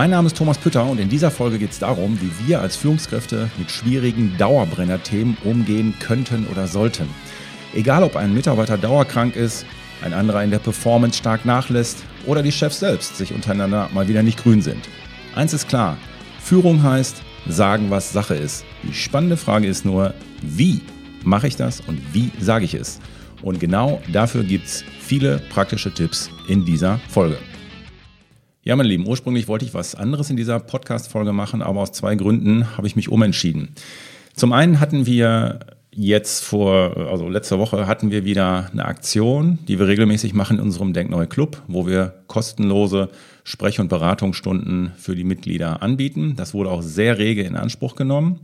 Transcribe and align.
Mein 0.00 0.12
Name 0.12 0.28
ist 0.28 0.36
Thomas 0.38 0.56
Pütter 0.56 0.86
und 0.86 0.98
in 0.98 1.10
dieser 1.10 1.30
Folge 1.30 1.58
geht 1.58 1.72
es 1.72 1.78
darum, 1.78 2.18
wie 2.22 2.48
wir 2.48 2.62
als 2.62 2.74
Führungskräfte 2.74 3.50
mit 3.58 3.70
schwierigen 3.70 4.34
Dauerbrenner-Themen 4.38 5.36
umgehen 5.44 5.92
könnten 6.00 6.46
oder 6.50 6.68
sollten. 6.68 7.06
Egal 7.74 8.02
ob 8.02 8.16
ein 8.16 8.32
Mitarbeiter 8.32 8.78
dauerkrank 8.78 9.36
ist, 9.36 9.66
ein 10.02 10.14
anderer 10.14 10.42
in 10.42 10.50
der 10.50 10.58
Performance 10.58 11.18
stark 11.18 11.44
nachlässt 11.44 12.02
oder 12.24 12.42
die 12.42 12.50
Chefs 12.50 12.80
selbst 12.80 13.18
sich 13.18 13.34
untereinander 13.34 13.90
mal 13.92 14.08
wieder 14.08 14.22
nicht 14.22 14.42
grün 14.42 14.62
sind. 14.62 14.88
Eins 15.34 15.52
ist 15.52 15.68
klar, 15.68 15.98
Führung 16.40 16.82
heißt 16.82 17.20
sagen, 17.46 17.90
was 17.90 18.10
Sache 18.10 18.36
ist. 18.36 18.64
Die 18.82 18.94
spannende 18.94 19.36
Frage 19.36 19.66
ist 19.66 19.84
nur, 19.84 20.14
wie 20.40 20.80
mache 21.24 21.46
ich 21.46 21.56
das 21.56 21.82
und 21.82 22.00
wie 22.14 22.30
sage 22.40 22.64
ich 22.64 22.72
es? 22.72 23.00
Und 23.42 23.60
genau 23.60 24.00
dafür 24.10 24.44
gibt 24.44 24.64
es 24.64 24.82
viele 24.98 25.42
praktische 25.50 25.92
Tipps 25.92 26.30
in 26.48 26.64
dieser 26.64 26.98
Folge. 27.10 27.36
Ja, 28.70 28.76
meine 28.76 28.88
Lieben, 28.88 29.04
ursprünglich 29.04 29.48
wollte 29.48 29.64
ich 29.64 29.74
was 29.74 29.96
anderes 29.96 30.30
in 30.30 30.36
dieser 30.36 30.60
Podcast-Folge 30.60 31.32
machen, 31.32 31.60
aber 31.60 31.80
aus 31.80 31.90
zwei 31.90 32.14
Gründen 32.14 32.76
habe 32.76 32.86
ich 32.86 32.94
mich 32.94 33.08
umentschieden. 33.08 33.70
Zum 34.36 34.52
einen 34.52 34.78
hatten 34.78 35.06
wir 35.06 35.58
jetzt 35.90 36.44
vor, 36.44 36.96
also 36.96 37.28
letzte 37.28 37.58
Woche 37.58 37.88
hatten 37.88 38.12
wir 38.12 38.24
wieder 38.24 38.68
eine 38.70 38.84
Aktion, 38.84 39.58
die 39.66 39.80
wir 39.80 39.88
regelmäßig 39.88 40.34
machen 40.34 40.58
in 40.58 40.62
unserem 40.62 40.92
Denkneue 40.92 41.26
Club, 41.26 41.60
wo 41.66 41.88
wir 41.88 42.22
kostenlose 42.28 43.08
Sprech- 43.42 43.80
und 43.80 43.88
Beratungsstunden 43.88 44.92
für 44.96 45.16
die 45.16 45.24
Mitglieder 45.24 45.82
anbieten. 45.82 46.34
Das 46.36 46.54
wurde 46.54 46.70
auch 46.70 46.82
sehr 46.82 47.18
rege 47.18 47.42
in 47.42 47.56
Anspruch 47.56 47.96
genommen. 47.96 48.38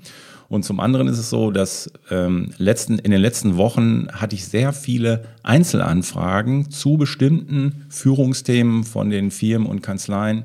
Und 0.48 0.64
zum 0.64 0.80
anderen 0.80 1.08
ist 1.08 1.18
es 1.18 1.30
so, 1.30 1.50
dass 1.50 1.90
ähm, 2.10 2.50
letzten, 2.58 2.98
in 2.98 3.10
den 3.10 3.20
letzten 3.20 3.56
Wochen 3.56 4.08
hatte 4.12 4.36
ich 4.36 4.44
sehr 4.44 4.72
viele 4.72 5.24
Einzelanfragen 5.42 6.70
zu 6.70 6.96
bestimmten 6.96 7.86
Führungsthemen 7.88 8.84
von 8.84 9.10
den 9.10 9.30
Firmen 9.30 9.66
und 9.66 9.82
Kanzleien, 9.82 10.44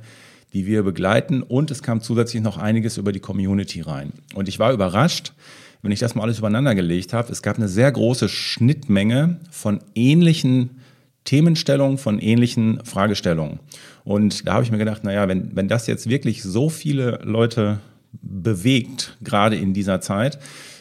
die 0.53 0.66
wir 0.66 0.83
begleiten. 0.83 1.44
Und 1.44 1.72
es 1.72 1.83
kam 1.83 2.02
zusätzlich 2.02 2.41
noch 2.41 2.57
einiges 2.57 2.97
über 2.97 3.11
die 3.11 3.19
Community 3.19 3.81
rein. 3.81 4.11
Und 4.33 4.47
ich 4.49 4.59
war 4.59 4.73
überrascht, 4.73 5.33
wenn 5.81 5.91
ich 5.91 5.99
das 5.99 6.16
mal 6.16 6.23
alles 6.23 6.39
übereinander 6.39 6.75
gelegt 6.75 7.13
habe. 7.13 7.31
Es 7.31 7.41
gab 7.41 7.57
eine 7.57 7.67
sehr 7.67 7.91
große 7.91 8.29
Schnittmenge 8.29 9.38
von 9.49 9.79
ähnlichen 9.95 10.81
Themenstellungen, 11.25 11.97
von 11.97 12.19
ähnlichen 12.19 12.83
Fragestellungen. 12.83 13.59
Und 14.03 14.47
da 14.47 14.53
habe 14.53 14.63
ich 14.63 14.72
mir 14.72 14.79
gedacht, 14.79 15.03
naja, 15.03 15.27
wenn, 15.27 15.55
wenn 15.55 15.67
das 15.67 15.85
jetzt 15.85 16.09
wirklich 16.09 16.41
so 16.41 16.69
viele 16.69 17.19
Leute 17.23 17.79
bewegt, 18.12 19.17
gerade 19.22 19.56
in 19.56 19.73
dieser 19.73 20.02
Zeit, 20.02 20.40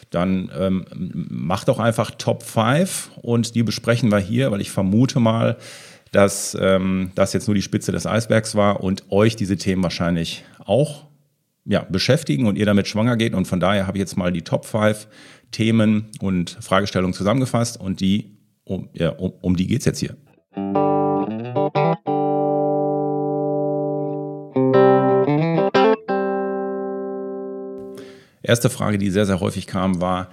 dann 0.09 0.51
ähm, 0.57 0.85
macht 1.29 1.69
doch 1.69 1.79
einfach 1.79 2.11
Top 2.11 2.43
5 2.43 3.11
und 3.21 3.55
die 3.55 3.63
besprechen 3.63 4.11
wir 4.11 4.19
hier, 4.19 4.51
weil 4.51 4.61
ich 4.61 4.71
vermute 4.71 5.19
mal, 5.19 5.57
dass 6.11 6.57
ähm, 6.59 7.11
das 7.15 7.31
jetzt 7.33 7.47
nur 7.47 7.55
die 7.55 7.61
Spitze 7.61 7.93
des 7.93 8.05
Eisbergs 8.05 8.55
war 8.55 8.81
und 8.81 9.09
euch 9.09 9.37
diese 9.37 9.55
Themen 9.55 9.81
wahrscheinlich 9.81 10.43
auch 10.59 11.05
ja, 11.65 11.85
beschäftigen 11.89 12.47
und 12.47 12.57
ihr 12.57 12.65
damit 12.65 12.87
schwanger 12.87 13.15
geht. 13.15 13.33
Und 13.33 13.45
von 13.45 13.59
daher 13.59 13.87
habe 13.87 13.97
ich 13.97 14.01
jetzt 14.01 14.17
mal 14.17 14.31
die 14.31 14.41
Top 14.41 14.65
5 14.65 15.07
Themen 15.51 16.07
und 16.19 16.57
Fragestellungen 16.61 17.13
zusammengefasst 17.13 17.79
und 17.79 17.99
die, 17.99 18.37
um, 18.63 18.89
ja, 18.93 19.09
um, 19.09 19.33
um 19.41 19.55
die 19.55 19.67
geht 19.67 19.79
es 19.79 19.85
jetzt 19.85 19.99
hier. 19.99 20.15
Erste 28.43 28.69
Frage, 28.69 28.97
die 28.97 29.09
sehr, 29.09 29.25
sehr 29.25 29.39
häufig 29.39 29.67
kam, 29.67 30.01
war, 30.01 30.29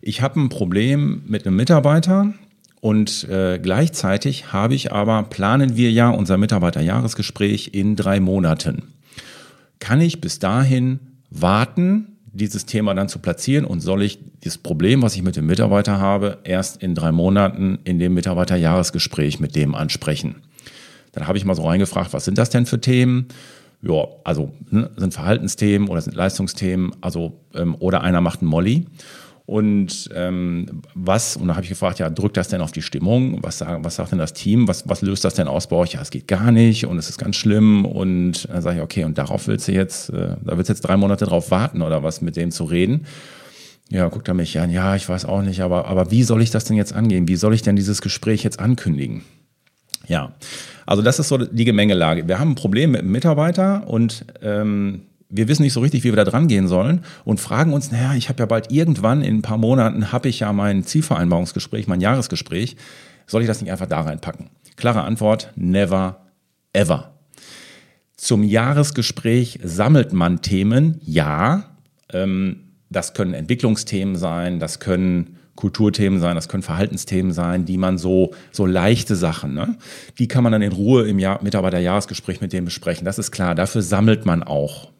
ich 0.00 0.22
habe 0.22 0.40
ein 0.40 0.48
Problem 0.48 1.22
mit 1.26 1.46
einem 1.46 1.56
Mitarbeiter 1.56 2.32
und 2.80 3.28
äh, 3.28 3.58
gleichzeitig 3.58 4.52
habe 4.52 4.74
ich 4.74 4.92
aber, 4.92 5.22
planen 5.24 5.76
wir 5.76 5.90
ja 5.90 6.08
unser 6.08 6.38
Mitarbeiterjahresgespräch 6.38 7.70
in 7.74 7.96
drei 7.96 8.20
Monaten. 8.20 8.94
Kann 9.78 10.00
ich 10.00 10.20
bis 10.20 10.38
dahin 10.38 11.00
warten, 11.30 12.16
dieses 12.32 12.64
Thema 12.64 12.94
dann 12.94 13.08
zu 13.08 13.18
platzieren 13.18 13.64
und 13.64 13.80
soll 13.80 14.02
ich 14.02 14.20
das 14.42 14.56
Problem, 14.56 15.02
was 15.02 15.16
ich 15.16 15.22
mit 15.22 15.36
dem 15.36 15.46
Mitarbeiter 15.46 15.98
habe, 15.98 16.38
erst 16.44 16.82
in 16.82 16.94
drei 16.94 17.12
Monaten 17.12 17.78
in 17.84 17.98
dem 17.98 18.14
Mitarbeiterjahresgespräch 18.14 19.40
mit 19.40 19.56
dem 19.56 19.74
ansprechen? 19.74 20.36
Dann 21.12 21.26
habe 21.26 21.36
ich 21.36 21.44
mal 21.44 21.56
so 21.56 21.66
reingefragt, 21.66 22.12
was 22.12 22.24
sind 22.24 22.38
das 22.38 22.50
denn 22.50 22.66
für 22.66 22.80
Themen? 22.80 23.26
Ja, 23.82 24.06
also 24.24 24.52
ne, 24.70 24.90
sind 24.96 25.14
Verhaltensthemen 25.14 25.88
oder 25.88 26.00
sind 26.00 26.14
Leistungsthemen, 26.14 26.92
also 27.00 27.40
ähm, 27.54 27.76
oder 27.78 28.02
einer 28.02 28.20
macht 28.20 28.40
einen 28.40 28.50
Molly. 28.50 28.86
Und 29.46 30.08
ähm, 30.14 30.82
was, 30.94 31.36
und 31.36 31.48
da 31.48 31.54
habe 31.56 31.64
ich 31.64 31.70
gefragt, 31.70 31.98
ja, 31.98 32.08
drückt 32.08 32.36
das 32.36 32.46
denn 32.46 32.60
auf 32.60 32.70
die 32.70 32.82
Stimmung? 32.82 33.42
Was, 33.42 33.58
sagen, 33.58 33.84
was 33.84 33.96
sagt 33.96 34.12
denn 34.12 34.20
das 34.20 34.32
Team? 34.32 34.68
Was, 34.68 34.88
was 34.88 35.02
löst 35.02 35.24
das 35.24 35.34
denn 35.34 35.48
aus 35.48 35.66
bei 35.66 35.74
euch? 35.74 35.94
Ja, 35.94 36.00
es 36.00 36.10
geht 36.10 36.28
gar 36.28 36.52
nicht 36.52 36.86
und 36.86 36.98
es 36.98 37.08
ist 37.08 37.18
ganz 37.18 37.34
schlimm. 37.34 37.84
Und 37.84 38.48
dann 38.48 38.62
sage 38.62 38.76
ich, 38.76 38.82
okay, 38.82 39.02
und 39.02 39.18
darauf 39.18 39.48
willst 39.48 39.66
du 39.66 39.72
jetzt, 39.72 40.10
äh, 40.10 40.36
da 40.40 40.56
willst 40.56 40.68
du 40.68 40.74
jetzt 40.74 40.82
drei 40.82 40.96
Monate 40.96 41.24
drauf 41.24 41.50
warten 41.50 41.82
oder 41.82 42.04
was 42.04 42.20
mit 42.20 42.36
dem 42.36 42.52
zu 42.52 42.62
reden? 42.62 43.06
Ja, 43.88 44.06
guckt 44.06 44.28
er 44.28 44.34
mich 44.34 44.56
an, 44.60 44.70
ja, 44.70 44.94
ich 44.94 45.08
weiß 45.08 45.24
auch 45.24 45.42
nicht, 45.42 45.62
aber, 45.62 45.86
aber 45.86 46.12
wie 46.12 46.22
soll 46.22 46.42
ich 46.42 46.52
das 46.52 46.62
denn 46.62 46.76
jetzt 46.76 46.92
angehen? 46.92 47.26
Wie 47.26 47.34
soll 47.34 47.52
ich 47.52 47.62
denn 47.62 47.74
dieses 47.74 48.02
Gespräch 48.02 48.44
jetzt 48.44 48.60
ankündigen? 48.60 49.24
Ja, 50.10 50.32
also 50.86 51.02
das 51.02 51.20
ist 51.20 51.28
so 51.28 51.38
die 51.38 51.64
Gemengelage. 51.64 52.26
Wir 52.26 52.40
haben 52.40 52.50
ein 52.50 52.54
Problem 52.56 52.90
mit 52.90 53.02
einem 53.02 53.12
Mitarbeiter 53.12 53.86
und 53.86 54.24
ähm, 54.42 55.02
wir 55.28 55.46
wissen 55.46 55.62
nicht 55.62 55.72
so 55.72 55.78
richtig, 55.78 56.02
wie 56.02 56.08
wir 56.08 56.16
da 56.16 56.24
dran 56.24 56.48
gehen 56.48 56.66
sollen 56.66 57.04
und 57.24 57.38
fragen 57.38 57.72
uns, 57.72 57.92
naja, 57.92 58.14
ich 58.14 58.28
habe 58.28 58.40
ja 58.40 58.46
bald 58.46 58.72
irgendwann 58.72 59.22
in 59.22 59.36
ein 59.36 59.42
paar 59.42 59.56
Monaten, 59.56 60.10
habe 60.10 60.28
ich 60.28 60.40
ja 60.40 60.52
mein 60.52 60.82
Zielvereinbarungsgespräch, 60.82 61.86
mein 61.86 62.00
Jahresgespräch. 62.00 62.76
Soll 63.28 63.42
ich 63.42 63.46
das 63.46 63.62
nicht 63.62 63.70
einfach 63.70 63.86
da 63.86 64.00
reinpacken? 64.00 64.50
Klare 64.74 65.02
Antwort, 65.02 65.52
never, 65.54 66.26
ever. 66.72 67.12
Zum 68.16 68.42
Jahresgespräch 68.42 69.60
sammelt 69.62 70.12
man 70.12 70.42
Themen, 70.42 71.00
ja. 71.04 71.70
Ähm, 72.12 72.64
das 72.88 73.14
können 73.14 73.34
Entwicklungsthemen 73.34 74.16
sein, 74.16 74.58
das 74.58 74.80
können 74.80 75.36
Kulturthemen 75.60 76.20
sein, 76.20 76.34
das 76.34 76.48
können 76.48 76.62
Verhaltensthemen 76.62 77.32
sein, 77.32 77.66
die 77.66 77.76
man 77.76 77.98
so, 77.98 78.32
so 78.50 78.64
leichte 78.64 79.14
Sachen, 79.14 79.52
ne? 79.52 79.76
die 80.18 80.26
kann 80.26 80.42
man 80.42 80.52
dann 80.52 80.62
in 80.62 80.72
Ruhe 80.72 81.06
im 81.06 81.18
Jahr, 81.18 81.42
Mitarbeiterjahresgespräch 81.42 82.40
mit 82.40 82.52
dem 82.52 82.64
besprechen. 82.64 83.04
Das 83.04 83.18
ist 83.18 83.30
klar, 83.30 83.54
dafür 83.54 83.82
sammelt 83.82 84.24
man 84.24 84.42
auch 84.42 84.90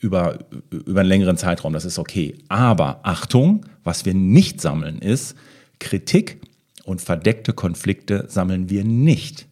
über, 0.00 0.40
über 0.70 1.00
einen 1.00 1.08
längeren 1.08 1.36
Zeitraum, 1.36 1.72
das 1.72 1.84
ist 1.84 1.98
okay. 1.98 2.34
Aber 2.48 3.00
Achtung, 3.04 3.66
was 3.84 4.04
wir 4.04 4.14
nicht 4.14 4.60
sammeln 4.60 4.98
ist, 4.98 5.36
Kritik 5.78 6.40
und 6.84 7.00
verdeckte 7.00 7.52
Konflikte 7.52 8.24
sammeln 8.28 8.68
wir 8.68 8.84
nicht. 8.84 9.46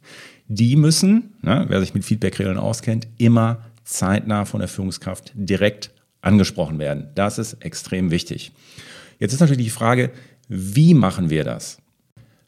Die 0.49 0.77
müssen, 0.77 1.35
ne, 1.43 1.67
wer 1.69 1.81
sich 1.81 1.95
mit 1.95 2.05
Feedback-Regeln 2.05 2.59
auskennt, 2.59 3.07
immer 3.19 3.63
zeitnah 3.85 4.45
von 4.45 4.61
der 4.61 4.69
Führungskraft 4.69 5.33
direkt 5.35 5.91
angesprochen 6.21 6.79
werden. 6.79 7.09
Das 7.15 7.39
ist 7.39 7.65
extrem 7.65 8.11
wichtig. 8.11 8.51
Jetzt 9.19 9.33
ist 9.33 9.41
natürlich 9.41 9.67
die 9.67 9.71
Frage, 9.71 10.11
wie 10.49 10.95
machen 10.95 11.31
wir 11.31 11.45
das? 11.45 11.79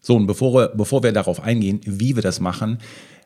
So, 0.01 0.17
und 0.17 0.27
bevor 0.27 0.55
wir, 0.55 0.69
bevor 0.69 1.03
wir 1.03 1.13
darauf 1.13 1.43
eingehen, 1.43 1.81
wie 1.85 2.17
wir 2.17 2.23
das 2.23 2.41
machen, 2.41 2.79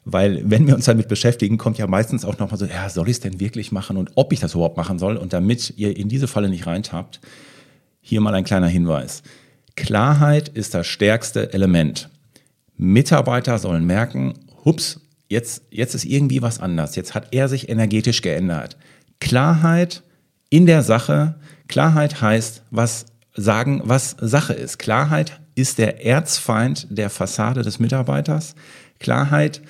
weil 0.04 0.42
wenn 0.44 0.66
wir 0.66 0.74
uns 0.74 0.84
damit 0.84 1.08
beschäftigen, 1.08 1.56
kommt 1.56 1.78
ja 1.78 1.86
meistens 1.86 2.24
auch 2.24 2.38
nochmal 2.38 2.58
so, 2.58 2.66
ja, 2.66 2.88
soll 2.90 3.08
ich 3.08 3.16
es 3.16 3.20
denn 3.20 3.40
wirklich 3.40 3.72
machen 3.72 3.96
und 3.96 4.10
ob 4.16 4.32
ich 4.32 4.40
das 4.40 4.54
überhaupt 4.54 4.76
machen 4.76 4.98
soll? 4.98 5.16
Und 5.16 5.32
damit 5.32 5.72
ihr 5.76 5.96
in 5.96 6.08
diese 6.08 6.28
Falle 6.28 6.48
nicht 6.48 6.66
reintappt, 6.66 7.20
hier 8.00 8.20
mal 8.20 8.34
ein 8.34 8.44
kleiner 8.44 8.68
Hinweis. 8.68 9.22
Klarheit 9.76 10.48
ist 10.50 10.74
das 10.74 10.86
stärkste 10.86 11.52
Element. 11.54 12.10
Mitarbeiter 12.76 13.58
sollen 13.58 13.86
merken, 13.86 14.34
hups, 14.64 15.00
jetzt, 15.28 15.62
jetzt 15.70 15.94
ist 15.94 16.04
irgendwie 16.04 16.42
was 16.42 16.60
anders. 16.60 16.96
Jetzt 16.96 17.14
hat 17.14 17.28
er 17.30 17.48
sich 17.48 17.68
energetisch 17.68 18.20
geändert. 18.20 18.76
Klarheit 19.20 20.02
in 20.50 20.66
der 20.66 20.82
Sache. 20.82 21.36
Klarheit 21.66 22.20
heißt, 22.20 22.62
was 22.70 23.06
sagen, 23.34 23.82
was 23.84 24.16
Sache 24.20 24.52
ist. 24.52 24.78
Klarheit 24.78 25.40
ist 25.54 25.78
der 25.78 26.04
Erzfeind 26.04 26.86
der 26.90 27.10
Fassade 27.10 27.62
des 27.62 27.78
Mitarbeiters. 27.78 28.54
Klarheit 29.00 29.60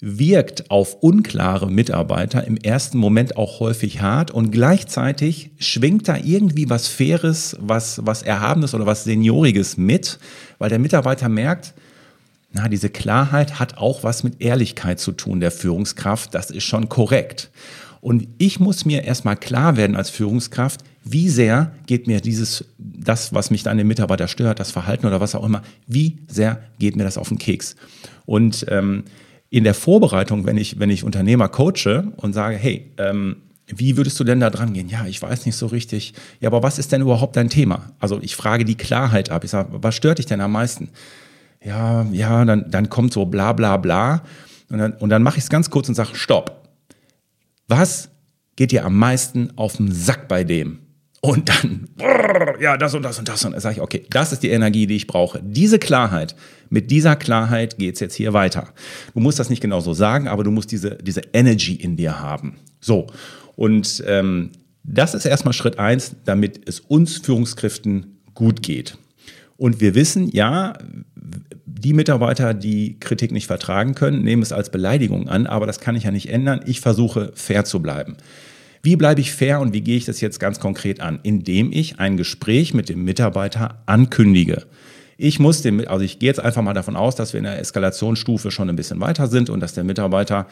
wirkt 0.00 0.70
auf 0.70 0.96
unklare 1.02 1.70
Mitarbeiter 1.70 2.44
im 2.44 2.58
ersten 2.58 2.98
Moment 2.98 3.36
auch 3.36 3.60
häufig 3.60 4.02
hart 4.02 4.30
und 4.30 4.50
gleichzeitig 4.50 5.52
schwingt 5.58 6.08
da 6.08 6.16
irgendwie 6.16 6.68
was 6.68 6.88
Faires, 6.88 7.56
was, 7.58 8.04
was 8.04 8.22
Erhabenes 8.22 8.74
oder 8.74 8.84
was 8.84 9.04
Senioriges 9.04 9.78
mit, 9.78 10.18
weil 10.58 10.68
der 10.68 10.78
Mitarbeiter 10.78 11.28
merkt, 11.28 11.72
na, 12.52 12.68
diese 12.68 12.90
Klarheit 12.90 13.58
hat 13.58 13.78
auch 13.78 14.04
was 14.04 14.24
mit 14.24 14.40
Ehrlichkeit 14.40 15.00
zu 15.00 15.12
tun, 15.12 15.40
der 15.40 15.50
Führungskraft, 15.50 16.34
das 16.34 16.50
ist 16.50 16.64
schon 16.64 16.88
korrekt. 16.88 17.50
Und 18.00 18.28
ich 18.36 18.60
muss 18.60 18.84
mir 18.84 19.04
erstmal 19.04 19.36
klar 19.36 19.76
werden 19.78 19.96
als 19.96 20.10
Führungskraft, 20.10 20.82
wie 21.04 21.28
sehr 21.28 21.72
geht 21.86 22.06
mir 22.06 22.20
dieses, 22.20 22.64
das, 22.78 23.34
was 23.34 23.50
mich 23.50 23.62
dann 23.62 23.76
dem 23.76 23.86
Mitarbeiter 23.86 24.26
stört, 24.26 24.58
das 24.58 24.70
Verhalten 24.70 25.06
oder 25.06 25.20
was 25.20 25.34
auch 25.34 25.44
immer, 25.44 25.62
wie 25.86 26.18
sehr 26.26 26.62
geht 26.78 26.96
mir 26.96 27.04
das 27.04 27.18
auf 27.18 27.28
den 27.28 27.38
Keks? 27.38 27.76
Und 28.24 28.64
ähm, 28.68 29.04
in 29.50 29.64
der 29.64 29.74
Vorbereitung, 29.74 30.46
wenn 30.46 30.56
ich, 30.56 30.80
wenn 30.80 30.90
ich 30.90 31.04
Unternehmer 31.04 31.48
coache 31.48 32.12
und 32.16 32.32
sage, 32.32 32.56
hey, 32.56 32.90
ähm, 32.98 33.36
wie 33.66 33.96
würdest 33.96 34.18
du 34.18 34.24
denn 34.24 34.40
da 34.40 34.50
dran 34.50 34.72
gehen? 34.72 34.88
Ja, 34.88 35.06
ich 35.06 35.20
weiß 35.20 35.46
nicht 35.46 35.56
so 35.56 35.66
richtig. 35.66 36.14
Ja, 36.40 36.48
aber 36.48 36.62
was 36.62 36.78
ist 36.78 36.92
denn 36.92 37.02
überhaupt 37.02 37.36
dein 37.36 37.48
Thema? 37.48 37.92
Also 37.98 38.18
ich 38.20 38.36
frage 38.36 38.64
die 38.64 38.76
Klarheit 38.76 39.30
ab. 39.30 39.44
Ich 39.44 39.50
sage, 39.50 39.68
was 39.72 39.94
stört 39.94 40.18
dich 40.18 40.26
denn 40.26 40.40
am 40.40 40.52
meisten? 40.52 40.88
Ja, 41.62 42.06
ja, 42.12 42.44
dann, 42.44 42.70
dann 42.70 42.88
kommt 42.88 43.12
so 43.12 43.24
bla 43.24 43.52
bla 43.52 43.76
bla. 43.76 44.22
Und 44.70 44.78
dann, 44.78 44.92
und 44.94 45.10
dann 45.10 45.22
mache 45.22 45.38
ich 45.38 45.44
es 45.44 45.50
ganz 45.50 45.70
kurz 45.70 45.88
und 45.88 45.94
sage, 45.94 46.14
stopp. 46.14 46.68
Was 47.68 48.10
geht 48.56 48.72
dir 48.72 48.84
am 48.84 48.98
meisten 48.98 49.50
auf 49.56 49.76
den 49.76 49.92
Sack 49.92 50.28
bei 50.28 50.44
dem? 50.44 50.80
Und 51.24 51.48
dann, 51.48 51.88
brrr, 51.96 52.60
ja, 52.60 52.76
das 52.76 52.92
und 52.92 53.02
das 53.02 53.18
und 53.18 53.26
das. 53.26 53.42
Und 53.46 53.52
dann 53.52 53.60
sage 53.62 53.76
ich, 53.76 53.80
okay, 53.80 54.04
das 54.10 54.32
ist 54.32 54.42
die 54.42 54.50
Energie, 54.50 54.86
die 54.86 54.96
ich 54.96 55.06
brauche. 55.06 55.40
Diese 55.42 55.78
Klarheit, 55.78 56.36
mit 56.68 56.90
dieser 56.90 57.16
Klarheit 57.16 57.78
geht 57.78 57.94
es 57.94 58.00
jetzt 58.00 58.14
hier 58.14 58.34
weiter. 58.34 58.74
Du 59.14 59.20
musst 59.20 59.38
das 59.38 59.48
nicht 59.48 59.62
genau 59.62 59.80
so 59.80 59.94
sagen, 59.94 60.28
aber 60.28 60.44
du 60.44 60.50
musst 60.50 60.70
diese, 60.70 60.98
diese 61.00 61.22
Energy 61.32 61.76
in 61.76 61.96
dir 61.96 62.20
haben. 62.20 62.56
So, 62.78 63.06
und 63.56 64.04
ähm, 64.06 64.50
das 64.82 65.14
ist 65.14 65.24
erstmal 65.24 65.54
Schritt 65.54 65.78
eins, 65.78 66.14
damit 66.26 66.68
es 66.68 66.80
uns 66.80 67.16
Führungskräften 67.16 68.18
gut 68.34 68.62
geht. 68.62 68.98
Und 69.56 69.80
wir 69.80 69.94
wissen, 69.94 70.28
ja, 70.28 70.74
die 71.64 71.94
Mitarbeiter, 71.94 72.52
die 72.52 73.00
Kritik 73.00 73.32
nicht 73.32 73.46
vertragen 73.46 73.94
können, 73.94 74.24
nehmen 74.24 74.42
es 74.42 74.52
als 74.52 74.68
Beleidigung 74.68 75.30
an, 75.30 75.46
aber 75.46 75.64
das 75.66 75.80
kann 75.80 75.96
ich 75.96 76.04
ja 76.04 76.10
nicht 76.10 76.28
ändern. 76.28 76.60
Ich 76.66 76.82
versuche 76.82 77.32
fair 77.34 77.64
zu 77.64 77.80
bleiben. 77.80 78.18
Wie 78.84 78.96
bleibe 78.96 79.22
ich 79.22 79.32
fair 79.32 79.60
und 79.60 79.72
wie 79.72 79.80
gehe 79.80 79.96
ich 79.96 80.04
das 80.04 80.20
jetzt 80.20 80.38
ganz 80.38 80.60
konkret 80.60 81.00
an? 81.00 81.18
Indem 81.22 81.72
ich 81.72 81.98
ein 82.00 82.18
Gespräch 82.18 82.74
mit 82.74 82.90
dem 82.90 83.02
Mitarbeiter 83.02 83.82
ankündige. 83.86 84.64
Ich 85.16 85.38
muss 85.38 85.62
dem, 85.62 85.80
also 85.88 86.04
ich 86.04 86.18
gehe 86.18 86.26
jetzt 86.26 86.40
einfach 86.40 86.60
mal 86.60 86.74
davon 86.74 86.94
aus, 86.94 87.16
dass 87.16 87.32
wir 87.32 87.38
in 87.38 87.44
der 87.44 87.58
Eskalationsstufe 87.58 88.50
schon 88.50 88.68
ein 88.68 88.76
bisschen 88.76 89.00
weiter 89.00 89.26
sind 89.26 89.48
und 89.48 89.60
dass 89.60 89.72
der 89.72 89.84
Mitarbeiter 89.84 90.46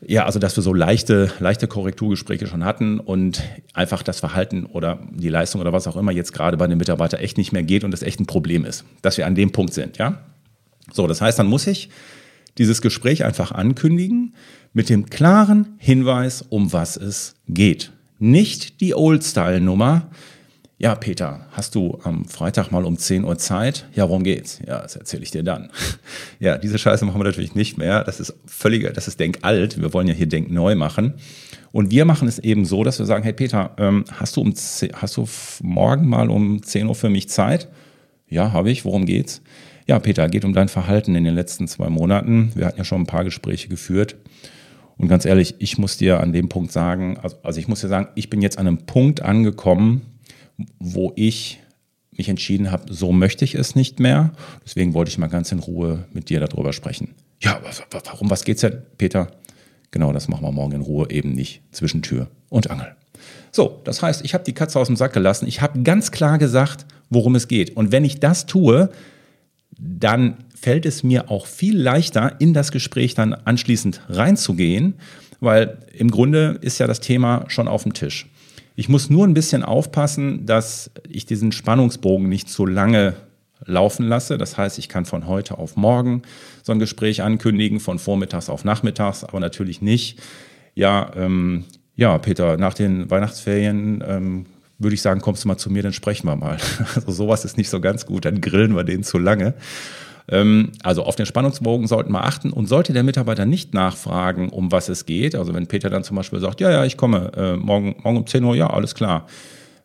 ja, 0.00 0.24
also 0.24 0.38
dass 0.38 0.56
wir 0.56 0.62
so 0.62 0.72
leichte, 0.72 1.30
leichte 1.40 1.66
Korrekturgespräche 1.66 2.46
schon 2.46 2.64
hatten 2.64 2.98
und 2.98 3.42
einfach 3.74 4.02
das 4.02 4.20
Verhalten 4.20 4.64
oder 4.64 5.00
die 5.10 5.28
Leistung 5.28 5.60
oder 5.60 5.72
was 5.72 5.86
auch 5.86 5.96
immer 5.96 6.12
jetzt 6.12 6.32
gerade 6.32 6.56
bei 6.56 6.66
dem 6.66 6.78
Mitarbeiter 6.78 7.18
echt 7.20 7.36
nicht 7.36 7.52
mehr 7.52 7.64
geht 7.64 7.84
und 7.84 7.92
es 7.92 8.02
echt 8.02 8.20
ein 8.20 8.26
Problem 8.26 8.64
ist, 8.64 8.84
dass 9.02 9.18
wir 9.18 9.26
an 9.26 9.34
dem 9.34 9.50
Punkt 9.50 9.74
sind, 9.74 9.98
ja. 9.98 10.20
So, 10.92 11.06
das 11.06 11.20
heißt, 11.20 11.38
dann 11.38 11.48
muss 11.48 11.66
ich 11.66 11.90
dieses 12.58 12.80
Gespräch 12.80 13.24
einfach 13.24 13.52
ankündigen 13.52 14.34
mit 14.72 14.88
dem 14.88 15.06
klaren 15.06 15.74
Hinweis, 15.78 16.42
um 16.42 16.72
was 16.72 16.96
es 16.96 17.34
geht. 17.48 17.92
Nicht 18.18 18.80
die 18.80 18.94
Old-Style-Nummer, 18.94 20.10
ja, 20.80 20.94
Peter, 20.94 21.40
hast 21.50 21.74
du 21.74 21.98
am 22.04 22.24
Freitag 22.24 22.70
mal 22.70 22.84
um 22.84 22.96
10 22.96 23.24
Uhr 23.24 23.36
Zeit? 23.36 23.86
Ja, 23.96 24.08
worum 24.08 24.22
geht's? 24.22 24.60
Ja, 24.64 24.80
das 24.80 24.94
erzähle 24.94 25.24
ich 25.24 25.32
dir 25.32 25.42
dann. 25.42 25.70
Ja, 26.40 26.56
diese 26.56 26.78
Scheiße 26.78 27.04
machen 27.04 27.18
wir 27.18 27.24
natürlich 27.24 27.56
nicht 27.56 27.78
mehr. 27.78 28.04
Das 28.04 28.20
ist 28.20 28.32
völliger, 28.46 28.92
das 28.92 29.08
ist 29.08 29.18
denkalt. 29.18 29.80
Wir 29.80 29.92
wollen 29.92 30.06
ja 30.06 30.14
hier 30.14 30.28
denkneu 30.28 30.76
machen. 30.76 31.14
Und 31.72 31.90
wir 31.90 32.04
machen 32.04 32.28
es 32.28 32.38
eben 32.38 32.64
so, 32.64 32.84
dass 32.84 33.00
wir 33.00 33.06
sagen, 33.06 33.24
hey 33.24 33.32
Peter, 33.32 33.72
ähm, 33.76 34.04
hast 34.12 34.36
du 34.36 34.42
um 34.42 34.54
10, 34.54 34.92
hast 34.94 35.16
du 35.16 35.28
morgen 35.62 36.08
mal 36.08 36.30
um 36.30 36.62
10 36.62 36.86
Uhr 36.86 36.94
für 36.94 37.10
mich 37.10 37.28
Zeit? 37.28 37.66
Ja, 38.28 38.52
habe 38.52 38.70
ich. 38.70 38.84
Worum 38.84 39.04
geht's? 39.04 39.42
Ja, 39.88 39.98
Peter, 39.98 40.28
geht 40.28 40.44
um 40.44 40.52
dein 40.52 40.68
Verhalten 40.68 41.16
in 41.16 41.24
den 41.24 41.34
letzten 41.34 41.66
zwei 41.66 41.88
Monaten. 41.88 42.52
Wir 42.54 42.66
hatten 42.66 42.78
ja 42.78 42.84
schon 42.84 43.00
ein 43.00 43.06
paar 43.06 43.24
Gespräche 43.24 43.66
geführt. 43.66 44.14
Und 44.98 45.08
ganz 45.08 45.24
ehrlich, 45.24 45.54
ich 45.58 45.78
muss 45.78 45.96
dir 45.96 46.20
an 46.20 46.32
dem 46.32 46.48
Punkt 46.48 46.72
sagen, 46.72 47.18
also, 47.22 47.36
also 47.42 47.60
ich 47.60 47.68
muss 47.68 47.80
dir 47.80 47.88
sagen, 47.88 48.08
ich 48.16 48.28
bin 48.28 48.42
jetzt 48.42 48.58
an 48.58 48.66
einem 48.66 48.78
Punkt 48.78 49.22
angekommen, 49.22 50.02
wo 50.78 51.12
ich 51.16 51.60
mich 52.16 52.28
entschieden 52.28 52.72
habe, 52.72 52.92
so 52.92 53.12
möchte 53.12 53.44
ich 53.44 53.54
es 53.54 53.76
nicht 53.76 54.00
mehr. 54.00 54.32
Deswegen 54.64 54.92
wollte 54.92 55.10
ich 55.10 55.18
mal 55.18 55.28
ganz 55.28 55.52
in 55.52 55.60
Ruhe 55.60 56.04
mit 56.12 56.28
dir 56.30 56.40
darüber 56.40 56.72
sprechen. 56.72 57.14
Ja, 57.40 57.60
warum, 57.90 58.28
was 58.28 58.44
geht's 58.44 58.62
denn, 58.62 58.82
Peter? 58.98 59.30
Genau, 59.92 60.12
das 60.12 60.26
machen 60.26 60.42
wir 60.42 60.52
morgen 60.52 60.72
in 60.72 60.80
Ruhe, 60.80 61.08
eben 61.10 61.32
nicht 61.32 61.62
zwischen 61.70 62.02
Tür 62.02 62.28
und 62.50 62.68
Angel. 62.70 62.94
So, 63.52 63.80
das 63.84 64.02
heißt, 64.02 64.24
ich 64.24 64.34
habe 64.34 64.44
die 64.44 64.52
Katze 64.52 64.78
aus 64.78 64.88
dem 64.88 64.96
Sack 64.96 65.12
gelassen. 65.12 65.46
Ich 65.46 65.62
habe 65.62 65.80
ganz 65.82 66.10
klar 66.10 66.38
gesagt, 66.38 66.86
worum 67.08 67.36
es 67.36 67.48
geht. 67.48 67.76
Und 67.76 67.92
wenn 67.92 68.04
ich 68.04 68.20
das 68.20 68.46
tue, 68.46 68.90
dann 69.78 70.38
fällt 70.54 70.86
es 70.86 71.02
mir 71.02 71.30
auch 71.30 71.46
viel 71.46 71.80
leichter, 71.80 72.40
in 72.40 72.52
das 72.52 72.72
Gespräch 72.72 73.14
dann 73.14 73.32
anschließend 73.32 74.02
reinzugehen, 74.08 74.94
weil 75.40 75.78
im 75.92 76.10
Grunde 76.10 76.58
ist 76.60 76.78
ja 76.78 76.86
das 76.86 77.00
Thema 77.00 77.44
schon 77.48 77.68
auf 77.68 77.84
dem 77.84 77.94
Tisch. 77.94 78.26
Ich 78.74 78.88
muss 78.88 79.10
nur 79.10 79.26
ein 79.26 79.34
bisschen 79.34 79.62
aufpassen, 79.62 80.46
dass 80.46 80.90
ich 81.08 81.26
diesen 81.26 81.52
Spannungsbogen 81.52 82.28
nicht 82.28 82.48
zu 82.48 82.66
lange 82.66 83.14
laufen 83.64 84.06
lasse. 84.06 84.38
Das 84.38 84.56
heißt, 84.56 84.78
ich 84.78 84.88
kann 84.88 85.04
von 85.04 85.26
heute 85.26 85.58
auf 85.58 85.76
morgen 85.76 86.22
so 86.62 86.72
ein 86.72 86.78
Gespräch 86.78 87.22
ankündigen, 87.22 87.80
von 87.80 87.98
vormittags 87.98 88.48
auf 88.48 88.64
nachmittags, 88.64 89.24
aber 89.24 89.40
natürlich 89.40 89.82
nicht. 89.82 90.20
Ja, 90.74 91.10
ähm, 91.16 91.64
ja, 91.96 92.18
Peter, 92.18 92.56
nach 92.56 92.74
den 92.74 93.10
Weihnachtsferien 93.10 94.04
ähm, 94.06 94.46
würde 94.78 94.94
ich 94.94 95.02
sagen, 95.02 95.20
kommst 95.20 95.44
du 95.44 95.48
mal 95.48 95.56
zu 95.56 95.70
mir, 95.70 95.82
dann 95.82 95.92
sprechen 95.92 96.26
wir 96.26 96.36
mal. 96.36 96.58
Also 96.94 97.12
sowas 97.12 97.44
ist 97.44 97.56
nicht 97.56 97.70
so 97.70 97.80
ganz 97.80 98.06
gut, 98.06 98.24
dann 98.24 98.40
grillen 98.40 98.74
wir 98.74 98.84
den 98.84 99.02
zu 99.02 99.18
lange. 99.18 99.54
Ähm, 100.28 100.72
also 100.82 101.04
auf 101.04 101.16
den 101.16 101.26
Spannungsbogen 101.26 101.86
sollten 101.86 102.12
wir 102.12 102.24
achten 102.24 102.52
und 102.52 102.66
sollte 102.66 102.92
der 102.92 103.02
Mitarbeiter 103.02 103.46
nicht 103.46 103.74
nachfragen, 103.74 104.50
um 104.50 104.70
was 104.70 104.88
es 104.88 105.06
geht, 105.06 105.34
also 105.34 105.54
wenn 105.54 105.66
Peter 105.66 105.90
dann 105.90 106.04
zum 106.04 106.16
Beispiel 106.16 106.40
sagt, 106.40 106.60
ja, 106.60 106.70
ja, 106.70 106.84
ich 106.84 106.96
komme 106.96 107.32
äh, 107.36 107.56
morgen, 107.56 107.96
morgen 108.02 108.18
um 108.18 108.26
10 108.26 108.44
Uhr, 108.44 108.54
ja, 108.54 108.68
alles 108.68 108.94
klar. 108.94 109.26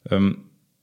Ähm, 0.10 0.40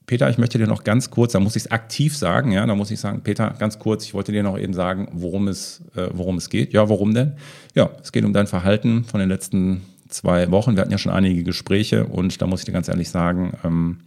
Peter, 0.07 0.29
ich 0.29 0.39
möchte 0.39 0.59
dir 0.59 0.67
noch 0.67 0.83
ganz 0.83 1.11
kurz, 1.11 1.33
da 1.33 1.41
muss 1.41 1.55
ich 1.55 1.67
es 1.67 1.71
aktiv 1.71 2.17
sagen, 2.17 2.51
ja, 2.51 2.67
da 2.67 2.75
muss 2.75 2.91
ich 2.91 2.99
sagen, 2.99 3.21
Peter, 3.23 3.55
ganz 3.59 3.79
kurz, 3.79 4.05
ich 4.05 4.15
wollte 4.15 4.33
dir 4.33 4.43
noch 4.43 4.59
eben 4.59 4.75
sagen, 4.75 5.09
worum 5.13 5.47
es, 5.47 5.83
äh, 5.95 6.09
worum 6.13 6.37
es 6.37 6.49
geht. 6.51 6.73
Ja, 6.73 6.89
warum 6.89 7.15
denn? 7.15 7.35
Ja, 7.77 7.91
es 8.03 8.11
geht 8.11 8.25
um 8.25 8.33
dein 8.33 8.49
Verhalten 8.49 9.05
von 9.05 9.21
den 9.21 9.29
letzten 9.29 9.83
zwei 10.11 10.51
Wochen. 10.51 10.77
Wir 10.77 10.83
hatten 10.83 10.93
ja 10.93 10.99
schon 10.99 11.13
einige 11.13 11.43
Gespräche 11.43 12.05
und 12.07 12.41
da 12.41 12.47
muss 12.47 12.61
ich 12.61 12.67
dir 12.67 12.73
ganz 12.73 12.89
ehrlich 12.89 13.11
sagen, 13.11 13.57
ähm, 13.65 13.99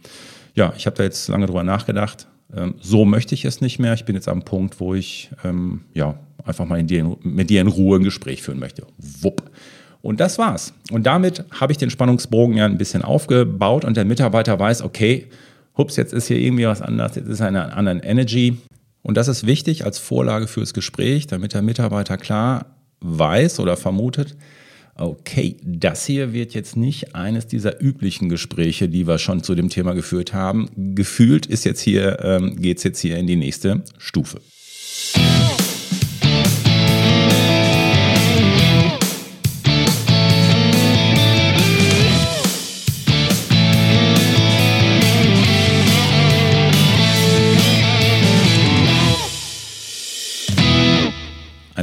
ja, 0.54 0.72
ich 0.76 0.86
habe 0.86 0.96
da 0.96 1.02
jetzt 1.02 1.28
lange 1.28 1.46
drüber 1.46 1.64
nachgedacht. 1.64 2.28
Ähm, 2.54 2.74
so 2.80 3.04
möchte 3.04 3.34
ich 3.34 3.44
es 3.44 3.60
nicht 3.60 3.78
mehr. 3.78 3.94
Ich 3.94 4.04
bin 4.04 4.14
jetzt 4.14 4.28
am 4.28 4.42
Punkt, 4.42 4.80
wo 4.80 4.94
ich 4.94 5.30
ähm, 5.44 5.82
ja, 5.94 6.18
einfach 6.44 6.66
mal 6.66 6.82
dir, 6.82 7.16
mit 7.22 7.50
dir 7.50 7.60
in 7.60 7.68
Ruhe 7.68 7.98
ein 7.98 8.04
Gespräch 8.04 8.42
führen 8.42 8.58
möchte. 8.58 8.86
Wupp. 8.98 9.50
Und 10.02 10.20
das 10.20 10.38
war's. 10.38 10.74
Und 10.90 11.06
damit 11.06 11.44
habe 11.50 11.72
ich 11.72 11.78
den 11.78 11.90
Spannungsbogen 11.90 12.56
ja 12.56 12.66
ein 12.66 12.76
bisschen 12.76 13.02
aufgebaut 13.02 13.84
und 13.84 13.96
der 13.96 14.04
Mitarbeiter 14.04 14.58
weiß, 14.58 14.82
okay, 14.82 15.28
hups, 15.78 15.96
jetzt 15.96 16.12
ist 16.12 16.28
hier 16.28 16.38
irgendwie 16.38 16.66
was 16.66 16.82
anderes, 16.82 17.16
jetzt 17.16 17.28
ist 17.28 17.40
eine 17.40 17.72
andere 17.72 18.04
Energy. 18.04 18.58
Und 19.02 19.16
das 19.16 19.28
ist 19.28 19.46
wichtig 19.46 19.84
als 19.84 19.98
Vorlage 19.98 20.46
fürs 20.46 20.74
Gespräch, 20.74 21.26
damit 21.26 21.54
der 21.54 21.62
Mitarbeiter 21.62 22.18
klar 22.18 22.66
weiß 23.00 23.60
oder 23.60 23.76
vermutet, 23.76 24.36
okay, 24.96 25.56
das 25.62 26.06
hier 26.06 26.32
wird 26.32 26.54
jetzt 26.54 26.76
nicht 26.76 27.14
eines 27.14 27.46
dieser 27.46 27.82
üblichen 27.82 28.28
Gespräche, 28.28 28.88
die 28.88 29.06
wir 29.06 29.18
schon 29.18 29.42
zu 29.42 29.54
dem 29.54 29.68
Thema 29.68 29.94
geführt 29.94 30.32
haben. 30.32 30.68
Gefühlt 30.94 31.46
ist 31.46 31.64
jetzt 31.64 31.80
hier, 31.80 32.18
ähm, 32.22 32.56
geht 32.56 32.78
es 32.78 32.84
jetzt 32.84 33.00
hier 33.00 33.16
in 33.18 33.26
die 33.26 33.36
nächste 33.36 33.82
Stufe. 33.98 34.40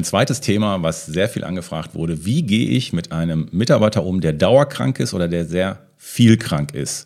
Ein 0.01 0.05
zweites 0.05 0.41
Thema, 0.41 0.81
was 0.81 1.05
sehr 1.05 1.29
viel 1.29 1.43
angefragt 1.43 1.93
wurde, 1.93 2.25
wie 2.25 2.41
gehe 2.41 2.69
ich 2.69 2.91
mit 2.91 3.11
einem 3.11 3.47
Mitarbeiter 3.51 4.03
um, 4.03 4.19
der 4.19 4.33
dauerkrank 4.33 4.99
ist 4.99 5.13
oder 5.13 5.27
der 5.27 5.45
sehr 5.45 5.77
viel 5.95 6.37
krank 6.37 6.73
ist? 6.73 7.05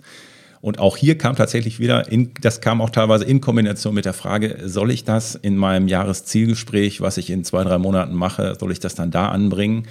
Und 0.62 0.80
auch 0.80 0.96
hier 0.96 1.18
kam 1.18 1.36
tatsächlich 1.36 1.78
wieder, 1.82 2.10
in, 2.10 2.32
das 2.40 2.62
kam 2.62 2.80
auch 2.80 2.90
teilweise 2.90 3.26
in 3.26 3.42
Kombination 3.42 3.96
mit 3.96 4.06
der 4.06 4.14
Frage, 4.14 4.60
soll 4.64 4.92
ich 4.92 5.04
das 5.04 5.36
in 5.36 5.58
meinem 5.58 5.90
Jahreszielgespräch, 5.90 7.02
was 7.02 7.18
ich 7.18 7.32
in 7.32 7.44
zwei, 7.44 7.66
drei 7.66 7.80
Monaten 7.80 8.14
mache, 8.14 8.56
soll 8.58 8.72
ich 8.72 8.80
das 8.80 8.96
dann 8.96 9.12
da 9.12 9.28
anbringen? 9.28 9.90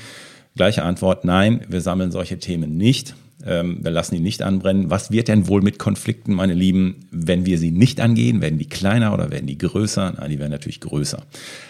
Gleiche 0.57 0.83
Antwort, 0.83 1.27
nein, 1.27 1.61
wir 1.69 1.83
sammeln 1.83 2.11
solche 2.11 2.39
Themen 2.39 2.79
nicht. 2.79 3.15
Ähm, 3.47 3.79
wir 3.83 3.91
lassen 3.91 4.15
die 4.15 4.21
nicht 4.21 4.43
anbrennen. 4.43 4.91
Was 4.91 5.11
wird 5.11 5.29
denn 5.29 5.49
wohl 5.49 5.63
mit 5.63 5.79
Konflikten, 5.79 6.35
meine 6.35 6.55
Lieben, 6.55 7.07
wenn 7.11 7.47
wir 7.47 7.59
sie 7.59 7.71
nicht 7.71 8.01
angehen? 8.01 8.41
Werden 8.41 8.59
die 8.59 8.69
kleiner 8.69 9.13
oder 9.13 9.31
werden 9.31 9.47
die 9.47 9.59
größer? 9.59 10.15
Nein, 10.19 10.31
die 10.31 10.39
werden 10.39 10.53
natürlich 10.53 10.81
größer. 10.81 11.23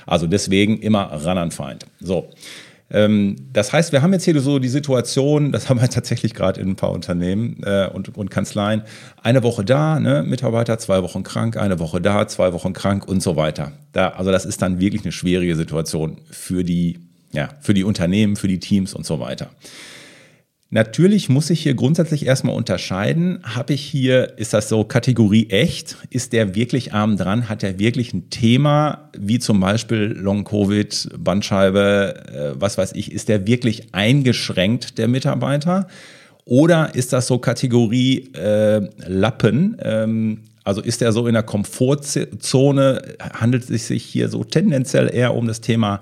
Also 0.07 0.27
deswegen 0.27 0.79
immer 0.79 1.05
ran 1.05 1.39
an 1.39 1.51
Feind. 1.51 1.87
So. 2.01 2.31
Ähm, 2.91 3.37
das 3.53 3.73
heißt, 3.73 3.93
wir 3.93 4.03
haben 4.03 4.13
jetzt 4.13 4.25
hier 4.25 4.39
so 4.41 4.59
die 4.59 4.69
Situation, 4.69 5.53
das 5.53 5.69
haben 5.69 5.81
wir 5.81 5.91
tatsächlich 5.91 6.35
gerade 6.35 6.61
in 6.61 6.71
ein 6.71 6.77
paar 6.77 6.93
Unternehmen 6.93 7.61
äh, 7.65 7.89
und, 7.93 8.17
und 8.17 8.31
Kanzleien, 8.31 8.83
eine 9.23 9.43
Woche 9.43 9.65
da, 9.65 9.99
ne, 9.99 10.23
Mitarbeiter, 10.23 10.79
zwei 10.79 11.03
Wochen 11.03 11.23
krank, 11.25 11.57
eine 11.57 11.79
Woche 11.81 12.01
da, 12.01 12.29
zwei 12.29 12.53
Wochen 12.53 12.73
krank 12.73 13.09
und 13.09 13.23
so 13.23 13.37
weiter. 13.37 13.73
Da, 13.93 14.11
also 14.11 14.31
das 14.31 14.45
ist 14.45 14.63
dann 14.63 14.79
wirklich 14.79 15.03
eine 15.03 15.13
schwierige 15.13 15.57
Situation 15.57 16.19
für 16.31 16.63
die, 16.63 17.01
ja, 17.33 17.49
für 17.61 17.75
die 17.75 17.85
Unternehmen, 17.85 18.37
für 18.37 18.49
die 18.49 18.61
Teams 18.61 18.95
und 18.95 19.05
so 19.05 19.19
weiter. 19.19 19.51
Natürlich 20.71 21.29
muss 21.29 21.51
ich 21.51 21.61
hier 21.61 21.75
grundsätzlich 21.75 22.27
erstmal 22.27 22.57
unterscheiden, 22.57 23.39
habe 23.45 23.75
ich 23.75 23.83
hier, 23.83 24.39
ist 24.39 24.55
das 24.55 24.69
so 24.69 24.83
Kategorie 24.83 25.49
echt? 25.51 25.97
Ist 26.11 26.33
der 26.33 26.57
wirklich 26.57 26.93
arm 26.93 27.17
dran? 27.17 27.49
Hat 27.49 27.63
er 27.63 27.79
wirklich 27.79 28.13
ein 28.13 28.29
Thema, 28.31 29.11
wie 29.17 29.39
zum 29.39 29.61
Beispiel 29.61 30.17
Long-Covid, 30.19 31.11
Bandscheibe, 31.19 32.55
äh, 32.57 32.61
was 32.61 32.77
weiß 32.77 32.93
ich, 32.95 33.13
ist 33.13 33.29
der 33.29 33.47
wirklich 33.47 33.95
eingeschränkt, 33.95 34.99
der 34.99 35.07
Mitarbeiter? 35.07 35.87
Oder 36.45 36.95
ist 36.95 37.13
das 37.13 37.27
so 37.29 37.39
Kategorie 37.39 38.33
äh, 38.35 38.81
Lappen? 39.07 39.77
Ähm, 39.81 40.41
also 40.65 40.81
ist 40.81 41.03
er 41.03 41.13
so 41.13 41.27
in 41.27 41.35
der 41.35 41.43
Komfortzone? 41.43 43.03
Handelt 43.21 43.71
es 43.71 43.87
sich 43.87 44.03
hier 44.03 44.29
so 44.29 44.45
tendenziell 44.45 45.15
eher 45.15 45.35
um 45.35 45.47
das 45.47 45.61
Thema 45.61 46.01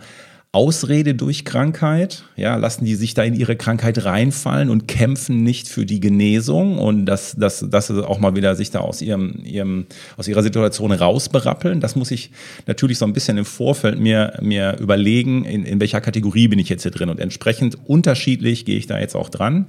Ausrede 0.55 1.15
durch 1.15 1.47
Krankheit, 1.47 2.25
ja, 2.37 2.57
lassen 2.57 2.85
die 2.85 2.95
sich 2.95 3.15
da 3.15 3.23
in 3.23 3.35
ihre 3.35 3.57
Krankheit 3.57 4.05
reinfallen 4.05 4.69
und 4.69 4.87
kämpfen 4.87 5.43
nicht 5.43 5.67
für 5.67 5.87
die 5.87 5.99
Genesung 5.99 6.79
und 6.79 7.07
dass, 7.07 7.35
dass, 7.37 7.65
dass 7.71 7.87
sie 7.87 8.07
auch 8.07 8.19
mal 8.19 8.37
wieder 8.37 8.55
sich 8.55 8.71
da 8.71 8.81
aus 8.81 9.01
ihrem, 9.01 9.41
ihrem, 9.45 9.87
aus 10.19 10.29
ihrer 10.29 10.43
Situation 10.43 10.93
rausberappeln. 10.93 11.81
Das 11.81 11.97
muss 11.97 12.11
ich 12.11 12.33
natürlich 12.67 12.99
so 12.99 13.07
ein 13.07 13.15
bisschen 13.15 13.39
im 13.39 13.47
Vorfeld 13.47 13.99
mir, 13.99 14.39
mir 14.43 14.77
überlegen, 14.79 15.47
in, 15.47 15.65
in 15.65 15.81
welcher 15.81 16.03
Kategorie 16.03 16.49
bin 16.49 16.59
ich 16.59 16.69
jetzt 16.69 16.83
hier 16.83 16.91
drin 16.91 17.09
und 17.09 17.19
entsprechend 17.19 17.79
unterschiedlich 17.87 18.67
gehe 18.67 18.77
ich 18.77 18.87
da 18.87 18.99
jetzt 18.99 19.17
auch 19.17 19.31
dran. 19.31 19.69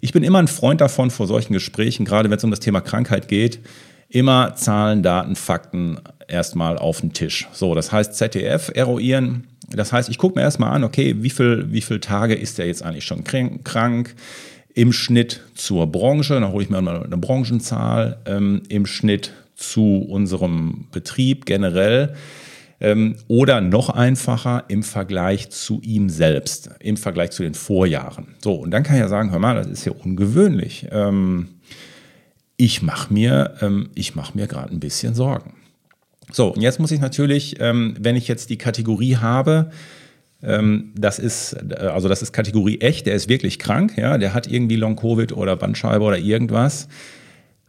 Ich 0.00 0.10
bin 0.10 0.24
immer 0.24 0.40
ein 0.40 0.48
Freund 0.48 0.80
davon, 0.80 1.12
vor 1.12 1.28
solchen 1.28 1.52
Gesprächen, 1.52 2.04
gerade 2.04 2.28
wenn 2.28 2.38
es 2.38 2.42
um 2.42 2.50
das 2.50 2.58
Thema 2.58 2.80
Krankheit 2.80 3.28
geht, 3.28 3.60
immer 4.12 4.54
Zahlen, 4.54 5.02
Daten, 5.02 5.36
Fakten 5.36 5.98
erstmal 6.28 6.78
auf 6.78 7.00
den 7.00 7.12
Tisch. 7.12 7.48
So, 7.52 7.74
das 7.74 7.92
heißt 7.92 8.14
ZDF 8.14 8.70
eruieren, 8.74 9.44
das 9.70 9.92
heißt, 9.92 10.08
ich 10.08 10.18
gucke 10.18 10.38
mir 10.38 10.42
erstmal 10.42 10.72
an, 10.72 10.84
okay, 10.84 11.16
wie 11.18 11.30
viele 11.30 11.72
wie 11.72 11.80
viel 11.80 11.98
Tage 11.98 12.34
ist 12.34 12.58
der 12.58 12.66
jetzt 12.66 12.82
eigentlich 12.82 13.04
schon 13.04 13.24
krank? 13.24 14.14
Im 14.74 14.92
Schnitt 14.92 15.42
zur 15.54 15.86
Branche, 15.86 16.34
dann 16.34 16.52
hole 16.52 16.64
ich 16.64 16.70
mir 16.70 16.80
mal 16.80 17.02
eine 17.02 17.16
Branchenzahl, 17.18 18.18
ähm, 18.26 18.62
im 18.68 18.86
Schnitt 18.86 19.32
zu 19.54 20.06
unserem 20.08 20.86
Betrieb 20.92 21.44
generell 21.44 22.14
ähm, 22.80 23.16
oder 23.28 23.60
noch 23.60 23.90
einfacher 23.90 24.64
im 24.68 24.82
Vergleich 24.82 25.50
zu 25.50 25.80
ihm 25.82 26.08
selbst, 26.08 26.70
im 26.80 26.96
Vergleich 26.96 27.30
zu 27.30 27.42
den 27.42 27.54
Vorjahren. 27.54 28.34
So, 28.42 28.54
und 28.54 28.70
dann 28.70 28.82
kann 28.82 28.96
ich 28.96 29.00
ja 29.00 29.08
sagen, 29.08 29.30
hör 29.30 29.38
mal, 29.38 29.54
das 29.54 29.68
ist 29.68 29.84
ja 29.84 29.92
ungewöhnlich. 29.92 30.86
Ähm, 30.90 31.48
ich 32.56 32.82
mache 32.82 33.12
mir, 33.12 33.54
ähm, 33.60 33.90
mach 34.14 34.34
mir 34.34 34.46
gerade 34.46 34.72
ein 34.72 34.80
bisschen 34.80 35.14
Sorgen. 35.14 35.54
So, 36.30 36.54
und 36.54 36.62
jetzt 36.62 36.80
muss 36.80 36.90
ich 36.90 37.00
natürlich, 37.00 37.56
ähm, 37.60 37.94
wenn 37.98 38.16
ich 38.16 38.28
jetzt 38.28 38.50
die 38.50 38.58
Kategorie 38.58 39.16
habe, 39.16 39.70
ähm, 40.42 40.92
das 40.96 41.18
ist, 41.18 41.52
äh, 41.52 41.74
also 41.86 42.08
das 42.08 42.22
ist 42.22 42.32
Kategorie 42.32 42.80
echt, 42.80 43.06
der 43.06 43.14
ist 43.14 43.28
wirklich 43.28 43.58
krank, 43.58 43.96
ja, 43.96 44.18
der 44.18 44.34
hat 44.34 44.46
irgendwie 44.46 44.76
Long-Covid 44.76 45.32
oder 45.32 45.56
Bandscheibe 45.56 46.04
oder 46.04 46.18
irgendwas, 46.18 46.88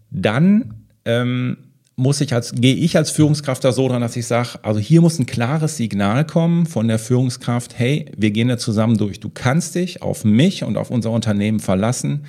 dann 0.10 0.86
ähm, 1.06 1.58
muss 1.96 2.22
ich 2.22 2.34
als, 2.34 2.54
gehe 2.54 2.76
ich 2.76 2.98
als 2.98 3.12
Führungskraft 3.12 3.64
da 3.64 3.72
so 3.72 3.88
dran, 3.88 4.02
dass 4.02 4.16
ich 4.16 4.26
sage, 4.26 4.60
also 4.64 4.80
hier 4.80 5.02
muss 5.02 5.20
ein 5.20 5.26
klares 5.26 5.78
Signal 5.78 6.26
kommen 6.26 6.66
von 6.66 6.88
der 6.88 6.98
Führungskraft, 6.98 7.78
hey, 7.78 8.06
wir 8.18 8.32
gehen 8.32 8.48
da 8.48 8.58
zusammen 8.58 8.98
durch. 8.98 9.20
Du 9.20 9.30
kannst 9.30 9.76
dich 9.76 10.02
auf 10.02 10.26
mich 10.26 10.64
und 10.64 10.78
auf 10.78 10.90
unser 10.90 11.12
Unternehmen 11.12 11.60
verlassen. 11.60 12.26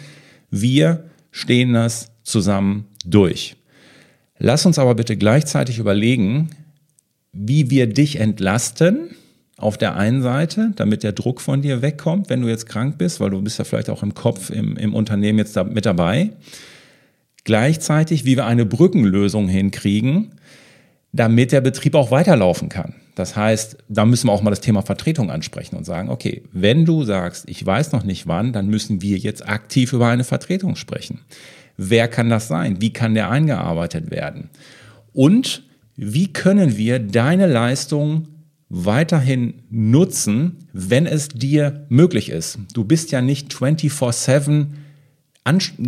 Wir 0.50 1.04
stehen 1.30 1.72
das 1.72 2.13
zusammen 2.24 2.86
durch. 3.04 3.56
Lass 4.38 4.66
uns 4.66 4.78
aber 4.78 4.94
bitte 4.96 5.16
gleichzeitig 5.16 5.78
überlegen, 5.78 6.50
wie 7.32 7.70
wir 7.70 7.86
dich 7.86 8.18
entlasten 8.18 9.10
auf 9.56 9.78
der 9.78 9.96
einen 9.96 10.22
Seite, 10.22 10.72
damit 10.74 11.02
der 11.02 11.12
Druck 11.12 11.40
von 11.40 11.62
dir 11.62 11.82
wegkommt, 11.82 12.28
wenn 12.28 12.40
du 12.40 12.48
jetzt 12.48 12.66
krank 12.66 12.98
bist, 12.98 13.20
weil 13.20 13.30
du 13.30 13.40
bist 13.40 13.58
ja 13.58 13.64
vielleicht 13.64 13.90
auch 13.90 14.02
im 14.02 14.14
Kopf 14.14 14.50
im, 14.50 14.76
im 14.76 14.94
Unternehmen 14.94 15.38
jetzt 15.38 15.56
da 15.56 15.64
mit 15.64 15.86
dabei. 15.86 16.30
Gleichzeitig, 17.44 18.24
wie 18.24 18.36
wir 18.36 18.46
eine 18.46 18.66
Brückenlösung 18.66 19.48
hinkriegen, 19.48 20.32
damit 21.12 21.52
der 21.52 21.60
Betrieb 21.60 21.94
auch 21.94 22.10
weiterlaufen 22.10 22.68
kann. 22.68 22.94
Das 23.14 23.36
heißt, 23.36 23.76
da 23.88 24.04
müssen 24.04 24.26
wir 24.26 24.32
auch 24.32 24.42
mal 24.42 24.50
das 24.50 24.60
Thema 24.60 24.82
Vertretung 24.82 25.30
ansprechen 25.30 25.76
und 25.76 25.84
sagen, 25.84 26.08
okay, 26.08 26.42
wenn 26.52 26.84
du 26.84 27.04
sagst, 27.04 27.48
ich 27.48 27.64
weiß 27.64 27.92
noch 27.92 28.02
nicht 28.02 28.26
wann, 28.26 28.52
dann 28.52 28.66
müssen 28.66 29.02
wir 29.02 29.18
jetzt 29.18 29.48
aktiv 29.48 29.92
über 29.92 30.08
eine 30.08 30.24
Vertretung 30.24 30.74
sprechen. 30.74 31.20
Wer 31.76 32.08
kann 32.08 32.30
das 32.30 32.48
sein? 32.48 32.80
Wie 32.80 32.92
kann 32.92 33.14
der 33.14 33.30
eingearbeitet 33.30 34.10
werden? 34.10 34.50
Und 35.12 35.64
wie 35.96 36.32
können 36.32 36.76
wir 36.76 36.98
deine 36.98 37.46
Leistung 37.46 38.28
weiterhin 38.68 39.54
nutzen, 39.70 40.66
wenn 40.72 41.06
es 41.06 41.28
dir 41.28 41.86
möglich 41.88 42.30
ist? 42.30 42.58
Du 42.72 42.84
bist 42.84 43.12
ja 43.12 43.20
nicht 43.20 43.52
24/7 43.52 44.66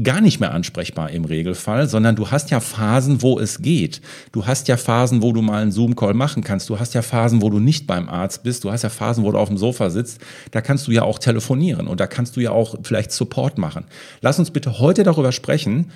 gar 0.02 0.20
nicht 0.20 0.38
mehr 0.38 0.52
ansprechbar 0.52 1.10
im 1.10 1.24
Regelfall, 1.24 1.88
sondern 1.88 2.14
du 2.14 2.30
hast 2.30 2.50
ja 2.50 2.60
Phasen, 2.60 3.22
wo 3.22 3.40
es 3.40 3.62
geht. 3.62 4.02
Du 4.30 4.46
hast 4.46 4.68
ja 4.68 4.76
Phasen, 4.76 5.22
wo 5.22 5.32
du 5.32 5.40
mal 5.40 5.62
einen 5.62 5.72
Zoom-Call 5.72 6.12
machen 6.12 6.44
kannst. 6.44 6.68
Du 6.68 6.78
hast 6.78 6.92
ja 6.92 7.00
Phasen, 7.00 7.40
wo 7.40 7.48
du 7.48 7.58
nicht 7.58 7.86
beim 7.86 8.10
Arzt 8.10 8.42
bist. 8.42 8.64
Du 8.64 8.70
hast 8.70 8.82
ja 8.82 8.90
Phasen, 8.90 9.24
wo 9.24 9.32
du 9.32 9.38
auf 9.38 9.48
dem 9.48 9.56
Sofa 9.56 9.88
sitzt. 9.88 10.20
Da 10.50 10.60
kannst 10.60 10.86
du 10.86 10.92
ja 10.92 11.02
auch 11.02 11.18
telefonieren 11.18 11.86
und 11.86 12.00
da 12.00 12.06
kannst 12.06 12.36
du 12.36 12.40
ja 12.40 12.50
auch 12.50 12.76
vielleicht 12.82 13.12
Support 13.12 13.56
machen. 13.56 13.86
Lass 14.20 14.38
uns 14.38 14.50
bitte 14.50 14.78
heute 14.78 15.04
darüber 15.04 15.32
sprechen, 15.32 15.90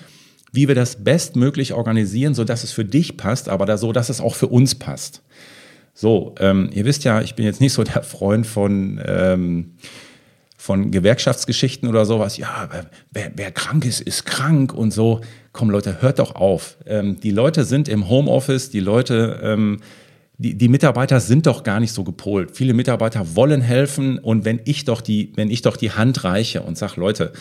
wie 0.52 0.66
wir 0.66 0.74
das 0.74 1.04
bestmöglich 1.04 1.74
organisieren, 1.74 2.34
so 2.34 2.44
dass 2.44 2.64
es 2.64 2.72
für 2.72 2.86
dich 2.86 3.18
passt, 3.18 3.50
aber 3.50 3.66
da 3.66 3.76
so, 3.76 3.92
dass 3.92 4.08
es 4.08 4.22
auch 4.22 4.36
für 4.36 4.48
uns 4.48 4.74
passt. 4.74 5.22
So, 5.92 6.34
ähm, 6.38 6.70
ihr 6.72 6.86
wisst 6.86 7.04
ja, 7.04 7.20
ich 7.20 7.34
bin 7.34 7.44
jetzt 7.44 7.60
nicht 7.60 7.74
so 7.74 7.84
der 7.84 8.02
Freund 8.02 8.46
von 8.46 9.00
ähm, 9.04 9.74
von 10.60 10.90
Gewerkschaftsgeschichten 10.90 11.88
oder 11.88 12.04
sowas, 12.04 12.36
ja, 12.36 12.68
wer, 13.10 13.32
wer, 13.34 13.50
krank 13.50 13.86
ist, 13.86 14.02
ist 14.02 14.26
krank 14.26 14.74
und 14.74 14.92
so. 14.92 15.22
Komm 15.52 15.70
Leute, 15.70 16.02
hört 16.02 16.18
doch 16.18 16.34
auf. 16.34 16.76
Ähm, 16.84 17.18
die 17.18 17.30
Leute 17.30 17.64
sind 17.64 17.88
im 17.88 18.10
Homeoffice, 18.10 18.68
die 18.68 18.80
Leute, 18.80 19.40
ähm, 19.42 19.80
die, 20.36 20.58
die 20.58 20.68
Mitarbeiter 20.68 21.18
sind 21.18 21.46
doch 21.46 21.62
gar 21.62 21.80
nicht 21.80 21.94
so 21.94 22.04
gepolt. 22.04 22.50
Viele 22.52 22.74
Mitarbeiter 22.74 23.34
wollen 23.34 23.62
helfen 23.62 24.18
und 24.18 24.44
wenn 24.44 24.60
ich 24.66 24.84
doch 24.84 25.00
die, 25.00 25.32
wenn 25.34 25.50
ich 25.50 25.62
doch 25.62 25.78
die 25.78 25.92
Hand 25.92 26.24
reiche 26.24 26.60
und 26.60 26.76
sage, 26.76 27.00
Leute, 27.00 27.32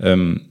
ähm, 0.00 0.46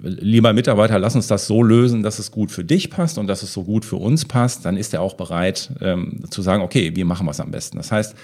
lieber 0.00 0.54
Mitarbeiter, 0.54 0.98
lass 0.98 1.14
uns 1.14 1.26
das 1.26 1.46
so 1.46 1.62
lösen, 1.62 2.02
dass 2.02 2.18
es 2.18 2.30
gut 2.30 2.52
für 2.52 2.64
dich 2.64 2.88
passt 2.88 3.18
und 3.18 3.26
dass 3.26 3.42
es 3.42 3.52
so 3.52 3.64
gut 3.64 3.84
für 3.84 3.96
uns 3.96 4.24
passt, 4.24 4.64
dann 4.64 4.78
ist 4.78 4.94
er 4.94 5.02
auch 5.02 5.14
bereit 5.14 5.70
ähm, 5.82 6.24
zu 6.30 6.40
sagen, 6.40 6.62
okay, 6.62 6.96
wir 6.96 7.04
machen 7.04 7.26
was 7.26 7.38
am 7.38 7.50
besten. 7.50 7.76
Das 7.76 7.92
heißt, 7.92 8.14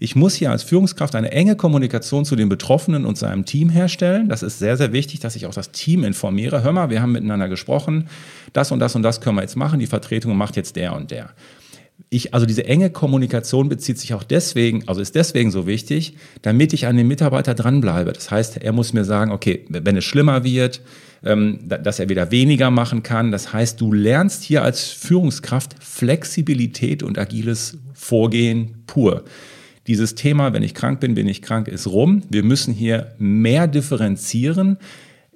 ich 0.00 0.14
muss 0.14 0.34
hier 0.34 0.50
als 0.50 0.62
Führungskraft 0.62 1.14
eine 1.14 1.32
enge 1.32 1.56
Kommunikation 1.56 2.24
zu 2.24 2.36
den 2.36 2.48
Betroffenen 2.48 3.04
und 3.04 3.18
seinem 3.18 3.44
Team 3.44 3.68
herstellen. 3.68 4.28
Das 4.28 4.42
ist 4.42 4.58
sehr, 4.58 4.76
sehr 4.76 4.92
wichtig, 4.92 5.20
dass 5.20 5.34
ich 5.34 5.46
auch 5.46 5.54
das 5.54 5.72
Team 5.72 6.04
informiere. 6.04 6.62
Hör 6.62 6.72
mal, 6.72 6.90
wir 6.90 7.02
haben 7.02 7.12
miteinander 7.12 7.48
gesprochen. 7.48 8.08
Das 8.52 8.70
und 8.70 8.78
das 8.78 8.94
und 8.94 9.02
das 9.02 9.20
können 9.20 9.36
wir 9.36 9.42
jetzt 9.42 9.56
machen. 9.56 9.80
Die 9.80 9.86
Vertretung 9.86 10.36
macht 10.36 10.56
jetzt 10.56 10.76
der 10.76 10.94
und 10.94 11.10
der. 11.10 11.30
Ich, 12.10 12.32
also 12.32 12.46
diese 12.46 12.64
enge 12.64 12.90
Kommunikation 12.90 13.68
bezieht 13.68 13.98
sich 13.98 14.14
auch 14.14 14.22
deswegen, 14.22 14.86
also 14.86 15.00
ist 15.00 15.16
deswegen 15.16 15.50
so 15.50 15.66
wichtig, 15.66 16.16
damit 16.42 16.72
ich 16.72 16.86
an 16.86 16.96
den 16.96 17.08
Mitarbeiter 17.08 17.54
dranbleibe. 17.54 18.12
Das 18.12 18.30
heißt, 18.30 18.58
er 18.58 18.72
muss 18.72 18.92
mir 18.92 19.04
sagen, 19.04 19.32
okay, 19.32 19.64
wenn 19.68 19.96
es 19.96 20.04
schlimmer 20.04 20.44
wird, 20.44 20.80
ähm, 21.24 21.58
dass 21.66 21.98
er 21.98 22.08
wieder 22.08 22.30
weniger 22.30 22.70
machen 22.70 23.02
kann. 23.02 23.32
Das 23.32 23.52
heißt, 23.52 23.80
du 23.80 23.92
lernst 23.92 24.44
hier 24.44 24.62
als 24.62 24.84
Führungskraft 24.84 25.74
Flexibilität 25.82 27.02
und 27.02 27.18
agiles 27.18 27.78
Vorgehen 27.94 28.84
pur 28.86 29.24
dieses 29.88 30.14
Thema, 30.14 30.52
wenn 30.52 30.62
ich 30.62 30.74
krank 30.74 31.00
bin, 31.00 31.14
bin 31.14 31.26
ich 31.26 31.40
krank, 31.40 31.66
ist 31.66 31.86
rum. 31.86 32.22
Wir 32.28 32.44
müssen 32.44 32.74
hier 32.74 33.14
mehr 33.18 33.66
differenzieren. 33.66 34.76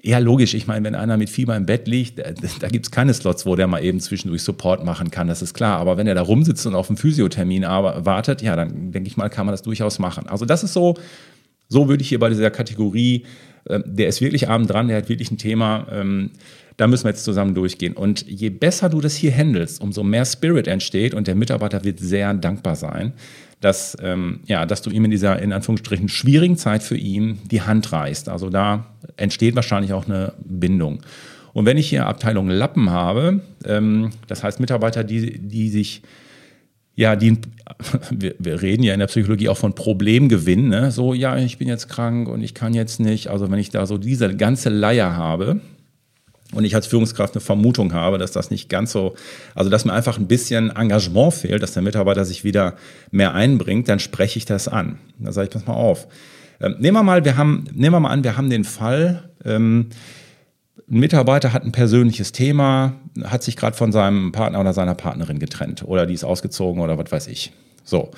Ja, 0.03 0.19
logisch. 0.19 0.53
Ich 0.53 0.67
meine, 0.67 0.85
wenn 0.85 0.95
einer 0.95 1.17
mit 1.17 1.31
Fieber 1.31 1.57
im 1.57 1.65
Bett 1.65 1.89
liegt, 1.89 2.19
da, 2.19 2.25
da 2.61 2.69
gibt 2.69 2.87
es 2.87 2.91
keine 2.91 3.15
Slots, 3.15 3.47
wo 3.47 3.57
der 3.57 3.67
mal 3.67 3.83
eben 3.83 3.99
zwischendurch 3.99 4.43
Support 4.43 4.85
machen 4.85 5.11
kann, 5.11 5.27
das 5.27 5.41
ist 5.41 5.55
klar. 5.55 5.79
Aber 5.79 5.97
wenn 5.97 6.07
er 6.07 6.15
da 6.15 6.23
rumsitzt 6.23 6.67
und 6.67 6.75
auf 6.75 6.91
einen 6.91 6.99
Physiothermin 6.99 7.63
wartet, 7.63 8.43
ja, 8.43 8.55
dann 8.55 8.93
denke 8.93 9.09
ich 9.09 9.17
mal, 9.17 9.31
kann 9.31 9.47
man 9.47 9.55
das 9.55 9.63
durchaus 9.63 9.99
machen. 9.99 10.27
Also 10.27 10.45
das 10.45 10.63
ist 10.65 10.75
so, 10.75 10.97
so 11.69 11.89
würde 11.89 12.03
ich 12.03 12.11
hier 12.11 12.19
bei 12.19 12.29
dieser 12.29 12.51
Kategorie, 12.51 13.25
äh, 13.65 13.81
der 13.87 14.09
ist 14.09 14.21
wirklich 14.21 14.51
abend 14.51 14.69
dran, 14.69 14.89
der 14.89 14.99
hat 14.99 15.09
wirklich 15.09 15.31
ein 15.31 15.39
Thema, 15.39 15.87
ähm, 15.91 16.31
da 16.77 16.89
müssen 16.89 17.05
wir 17.05 17.11
jetzt 17.11 17.25
zusammen 17.25 17.55
durchgehen. 17.55 17.95
Und 17.95 18.29
je 18.29 18.51
besser 18.51 18.91
du 18.91 19.01
das 19.01 19.15
hier 19.15 19.33
handelst, 19.33 19.81
umso 19.81 20.03
mehr 20.03 20.27
Spirit 20.27 20.67
entsteht 20.67 21.15
und 21.15 21.27
der 21.27 21.37
Mitarbeiter 21.37 21.85
wird 21.85 22.01
sehr 22.01 22.35
dankbar 22.35 22.77
sein 22.77 23.15
dass, 23.63 23.97
ähm, 24.03 24.41
ja, 24.47 24.67
dass 24.67 24.83
du 24.83 24.91
ihm 24.91 25.05
in 25.07 25.11
dieser, 25.11 25.41
in 25.41 25.53
Anführungsstrichen, 25.53 26.09
schwierigen 26.09 26.57
Zeit 26.57 26.83
für 26.83 26.97
ihn 26.97 27.39
die 27.51 27.63
Hand 27.63 27.93
reißt. 27.93 28.29
Also 28.29 28.51
da 28.51 28.87
entsteht 29.17 29.55
wahrscheinlich 29.55 29.93
auch 29.93 30.07
eine 30.07 30.35
Bindung. 30.45 31.01
Und 31.53 31.65
wenn 31.65 31.79
ich 31.79 31.89
hier 31.89 32.07
Abteilung 32.07 32.49
Lappen 32.49 32.91
habe, 32.91 33.41
ähm, 33.65 34.11
das 34.27 34.43
heißt 34.43 34.59
Mitarbeiter, 34.59 35.05
die, 35.05 35.39
die 35.39 35.69
sich, 35.69 36.03
ja, 36.97 37.15
die, 37.15 37.39
wir, 38.11 38.35
wir 38.39 38.63
reden 38.63 38.83
ja 38.83 38.95
in 38.95 39.01
der 39.01 39.07
Psychologie 39.07 39.49
auch 39.49 39.57
von 39.57 39.75
Problemgewinn, 39.75 40.69
ne? 40.69 40.91
so, 40.91 41.15
ja, 41.15 41.37
ich 41.37 41.59
bin 41.59 41.69
jetzt 41.69 41.89
krank 41.89 42.29
und 42.29 42.43
ich 42.43 42.55
kann 42.55 42.75
jetzt 42.75 42.99
nicht. 42.99 43.29
Also 43.29 43.51
wenn 43.51 43.61
ich 43.61 43.71
da 43.71 43.87
so 43.87 43.97
diese 43.97 44.35
ganze 44.37 44.71
Leier 44.71 45.17
habe, 45.17 45.61
und 46.53 46.65
ich 46.65 46.75
als 46.75 46.87
Führungskraft 46.87 47.35
eine 47.35 47.41
Vermutung 47.41 47.93
habe, 47.93 48.19
dass 48.19 48.33
das 48.33 48.51
nicht 48.51 48.69
ganz 48.69 48.93
so, 48.93 49.15
also 49.55 49.71
dass 49.71 49.85
mir 49.85 49.93
einfach 49.93 50.19
ein 50.19 50.29
bisschen 50.29 50.71
Engagement 50.71 51.35
fehlt, 51.35 51.63
dass 51.63 51.73
der 51.73 51.83
Mitarbeiter 51.83 52.25
sich 52.25 52.45
wieder 52.45 52.75
mehr 53.11 53.35
einbringt, 53.35 53.89
dann 53.89 53.99
spreche 53.99 54.39
ich 54.39 54.45
das 54.45 54.69
an. 54.69 54.99
Da 55.19 55.33
sage 55.33 55.49
ich, 55.49 55.53
pass 55.53 55.67
mal 55.67 55.75
auf. 55.75 56.07
Ähm, 56.61 56.77
nehmen 56.79 56.97
wir 56.97 57.03
mal, 57.03 57.25
wir 57.25 57.37
haben, 57.37 57.65
nehmen 57.73 57.95
wir 57.95 58.01
mal 58.01 58.11
an, 58.11 58.23
wir 58.23 58.37
haben 58.37 58.51
den 58.51 58.65
Fall, 58.65 59.31
ähm, 59.45 59.89
ein 60.91 60.99
Mitarbeiter 60.99 61.53
hat 61.53 61.65
ein 61.65 61.73
persönliches 61.73 62.33
Thema, 62.33 62.95
hat 63.25 63.43
sich 63.43 63.57
gerade 63.57 63.77
von 63.77 63.93
seinem 63.93 64.33
Partner 64.33 64.61
oder 64.61 64.73
seiner 64.73 64.95
Partnerin 64.95 65.39
getrennt 65.39 65.85
oder 65.87 66.07
die 66.07 66.15
ist 66.15 66.25
ausgezogen 66.25 66.83
oder 66.83 66.99
was 66.99 67.11
weiß 67.11 67.29
ich. 67.29 67.53
So, 67.85 68.11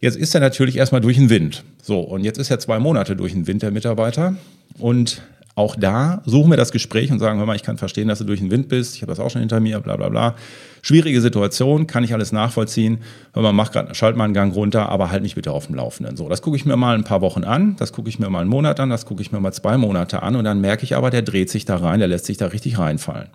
jetzt 0.00 0.16
ist 0.16 0.34
er 0.34 0.40
natürlich 0.40 0.76
erstmal 0.76 1.00
durch 1.00 1.16
den 1.16 1.30
Wind. 1.30 1.62
So, 1.82 2.00
und 2.00 2.24
jetzt 2.24 2.38
ist 2.38 2.50
er 2.50 2.58
zwei 2.58 2.78
Monate 2.78 3.16
durch 3.16 3.32
den 3.32 3.46
Wind, 3.46 3.62
der 3.62 3.70
Mitarbeiter. 3.70 4.34
Und 4.78 5.22
auch 5.54 5.76
da 5.76 6.22
suchen 6.24 6.50
wir 6.50 6.56
das 6.56 6.72
Gespräch 6.72 7.10
und 7.10 7.18
sagen, 7.18 7.38
hör 7.38 7.46
mal, 7.46 7.56
ich 7.56 7.62
kann 7.62 7.76
verstehen, 7.76 8.08
dass 8.08 8.18
du 8.18 8.24
durch 8.24 8.40
den 8.40 8.50
Wind 8.50 8.68
bist, 8.68 8.96
ich 8.96 9.02
habe 9.02 9.12
das 9.12 9.20
auch 9.20 9.30
schon 9.30 9.40
hinter 9.40 9.60
mir, 9.60 9.80
bla 9.80 9.96
bla 9.96 10.08
bla. 10.08 10.34
Schwierige 10.80 11.20
Situation, 11.20 11.86
kann 11.86 12.04
ich 12.04 12.14
alles 12.14 12.32
nachvollziehen. 12.32 12.98
Hör 13.34 13.42
mal, 13.42 13.52
mach 13.52 13.70
grad, 13.70 13.94
schalt 13.94 14.16
mal 14.16 14.24
einen 14.24 14.34
Gang 14.34 14.54
runter, 14.54 14.88
aber 14.88 15.10
halt 15.10 15.22
mich 15.22 15.34
bitte 15.34 15.52
auf 15.52 15.66
dem 15.66 15.74
Laufenden. 15.74 16.16
So, 16.16 16.28
das 16.28 16.40
gucke 16.40 16.56
ich 16.56 16.64
mir 16.64 16.76
mal 16.76 16.96
ein 16.96 17.04
paar 17.04 17.20
Wochen 17.20 17.44
an, 17.44 17.76
das 17.78 17.92
gucke 17.92 18.08
ich 18.08 18.18
mir 18.18 18.30
mal 18.30 18.40
einen 18.40 18.50
Monat 18.50 18.80
an, 18.80 18.88
das 18.88 19.04
gucke 19.04 19.20
ich 19.20 19.30
mir 19.30 19.40
mal 19.40 19.52
zwei 19.52 19.76
Monate 19.76 20.22
an 20.22 20.36
und 20.36 20.44
dann 20.44 20.60
merke 20.60 20.84
ich 20.84 20.96
aber, 20.96 21.10
der 21.10 21.22
dreht 21.22 21.50
sich 21.50 21.66
da 21.66 21.76
rein, 21.76 21.98
der 21.98 22.08
lässt 22.08 22.24
sich 22.24 22.38
da 22.38 22.46
richtig 22.46 22.78
reinfallen. 22.78 23.28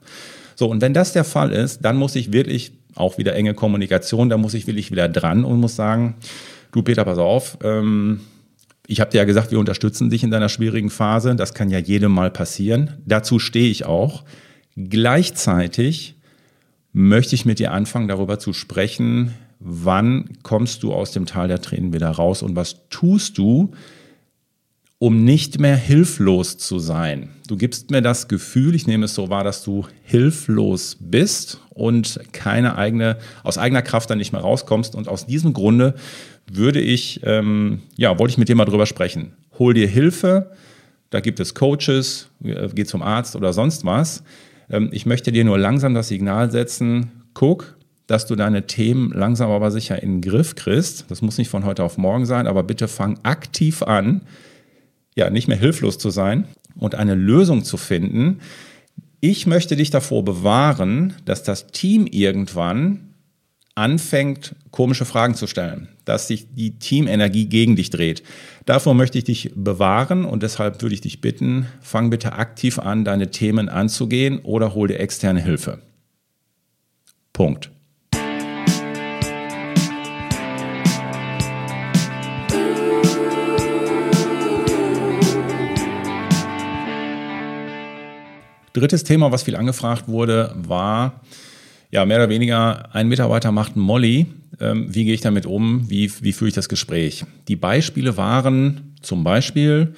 So, 0.56 0.68
und 0.68 0.82
wenn 0.82 0.94
das 0.96 1.14
der 1.14 1.24
Fall 1.24 1.52
ist, 1.52 1.86
dann 1.86 1.98
muss 1.98 2.16
ich 2.16 2.34
wirklich, 2.34 2.72
auch 2.96 3.20
wieder 3.20 3.36
enge 3.36 3.54
Kommunikation, 3.54 4.28
da 4.28 4.38
muss 4.38 4.56
ich 4.56 4.66
wirklich 4.66 4.90
wieder 4.90 5.08
dran 5.08 5.46
und 5.46 5.60
muss 5.60 5.76
sagen, 5.76 6.16
du 6.72 6.82
Peter, 6.82 7.06
pass 7.06 7.20
auf, 7.20 7.60
ähm, 7.64 8.22
ich 8.88 9.02
habe 9.02 9.12
dir 9.12 9.18
ja 9.18 9.26
gesagt, 9.26 9.52
wir 9.52 9.60
unterstützen 9.60 10.10
dich 10.10 10.24
in 10.24 10.32
deiner 10.32 10.48
schwierigen 10.48 10.90
Phase. 10.90 11.36
Das 11.36 11.54
kann 11.54 11.70
ja 11.70 11.78
jedem 11.78 12.14
mal 12.14 12.32
passieren. 12.32 12.94
Dazu 13.06 13.38
stehe 13.38 13.70
ich 13.70 13.86
auch. 13.86 14.24
Gleichzeitig 14.78 16.16
möchte 16.94 17.36
ich 17.36 17.46
mit 17.46 17.60
dir 17.60 17.74
anfangen, 17.74 18.08
darüber 18.08 18.40
zu 18.40 18.54
sprechen, 18.54 19.34
wann 19.60 20.30
kommst 20.42 20.84
du 20.84 20.94
aus 20.94 21.12
dem 21.12 21.26
Tal 21.26 21.50
der 21.50 21.62
Tränen 21.62 21.94
wieder 21.94 22.10
raus 22.10 22.42
und 22.42 22.56
was 22.56 22.88
tust 22.90 23.38
du, 23.38 23.74
um 25.00 25.24
nicht 25.24 25.60
mehr 25.60 25.76
hilflos 25.76 26.58
zu 26.58 26.80
sein. 26.80 27.30
Du 27.48 27.56
gibst 27.56 27.92
mir 27.92 28.02
das 28.02 28.28
Gefühl, 28.28 28.74
ich 28.74 28.88
nehme 28.88 29.06
es 29.06 29.14
so 29.14 29.30
wahr, 29.30 29.44
dass 29.44 29.64
du 29.64 29.86
hilflos 30.04 30.98
bist 31.00 31.62
und 31.70 32.20
keine 32.32 32.78
eigene, 32.78 33.18
aus 33.44 33.58
eigener 33.60 33.84
Kraft 33.84 34.10
dann 34.10 34.18
nicht 34.18 34.32
mehr 34.32 34.42
rauskommst. 34.42 34.96
Und 34.96 35.08
aus 35.08 35.28
diesem 35.28 35.54
Grunde 35.54 35.94
würde 36.52 36.80
ich, 36.82 37.22
ähm, 37.24 37.82
ja, 37.96 38.18
wollte 38.18 38.32
ich 38.32 38.38
mit 38.40 38.50
dir 38.50 38.56
mal 38.56 38.66
drüber 38.66 38.88
sprechen. 38.88 39.34
Hol 39.60 39.76
dir 39.76 39.88
Hilfe, 39.88 40.52
da 41.12 41.20
gibt 41.20 41.40
es 41.40 41.54
Coaches, 41.54 42.30
äh, 42.44 42.68
geh 42.74 42.86
zum 42.86 43.04
Arzt 43.04 43.36
oder 43.36 43.54
sonst 43.54 43.86
was. 43.86 44.24
Ähm, 44.70 44.90
ich 44.92 45.06
möchte 45.06 45.32
dir 45.32 45.46
nur 45.46 45.60
langsam 45.60 45.94
das 45.94 46.08
Signal 46.08 46.50
setzen, 46.50 47.12
guck, 47.36 47.78
dass 48.08 48.26
du 48.26 48.36
deine 48.36 48.66
Themen 48.66 49.12
langsam 49.12 49.52
aber 49.52 49.70
sicher 49.70 50.02
in 50.02 50.16
den 50.16 50.22
Griff 50.22 50.56
kriegst. 50.56 51.06
Das 51.10 51.22
muss 51.22 51.38
nicht 51.38 51.50
von 51.50 51.66
heute 51.66 51.84
auf 51.84 51.98
morgen 51.98 52.26
sein, 52.26 52.48
aber 52.48 52.64
bitte 52.64 52.88
fang 52.88 53.20
aktiv 53.24 53.84
an, 53.84 54.22
ja, 55.18 55.32
nicht 55.32 55.48
mehr 55.48 55.58
hilflos 55.58 55.98
zu 55.98 56.12
sein 56.12 56.48
und 56.76 56.96
eine 56.96 57.16
Lösung 57.16 57.64
zu 57.64 57.76
finden. 57.76 58.40
Ich 59.20 59.48
möchte 59.48 59.76
dich 59.76 59.90
davor 59.90 60.24
bewahren, 60.24 61.16
dass 61.26 61.42
das 61.42 61.68
Team 61.68 62.06
irgendwann 62.06 63.16
anfängt, 63.74 64.56
komische 64.70 65.06
Fragen 65.06 65.34
zu 65.34 65.48
stellen, 65.48 65.88
dass 66.06 66.28
sich 66.28 66.54
die 66.54 66.78
Teamenergie 66.78 67.48
gegen 67.48 67.76
dich 67.76 67.90
dreht. 67.90 68.22
Davor 68.66 68.94
möchte 68.94 69.18
ich 69.18 69.24
dich 69.24 69.52
bewahren 69.56 70.24
und 70.24 70.44
deshalb 70.44 70.82
würde 70.84 70.94
ich 70.94 71.02
dich 71.02 71.20
bitten, 71.20 71.66
fang 71.82 72.12
bitte 72.12 72.34
aktiv 72.34 72.78
an, 72.78 73.04
deine 73.04 73.32
Themen 73.32 73.70
anzugehen 73.70 74.40
oder 74.40 74.76
hol 74.76 74.88
dir 74.88 75.00
externe 75.00 75.42
Hilfe. 75.42 75.80
Punkt. 77.34 77.72
Drittes 88.80 89.04
Thema, 89.04 89.32
was 89.32 89.44
viel 89.44 89.56
angefragt 89.56 90.08
wurde, 90.08 90.54
war, 90.56 91.22
ja, 91.90 92.06
mehr 92.06 92.18
oder 92.18 92.30
weniger, 92.30 92.94
ein 92.94 93.08
Mitarbeiter 93.08 93.52
macht 93.52 93.76
einen 93.76 93.86
Molly. 93.86 94.28
Ähm, 94.60 94.94
wie 94.94 95.06
gehe 95.06 95.14
ich 95.14 95.22
damit 95.22 95.46
um? 95.46 95.90
Wie, 95.90 96.12
wie 96.22 96.34
führe 96.34 96.50
ich 96.50 96.56
das 96.56 96.70
Gespräch? 96.70 97.26
Die 97.48 97.56
Beispiele 97.56 98.18
waren 98.18 98.96
zum 99.02 99.24
Beispiel, 99.24 99.96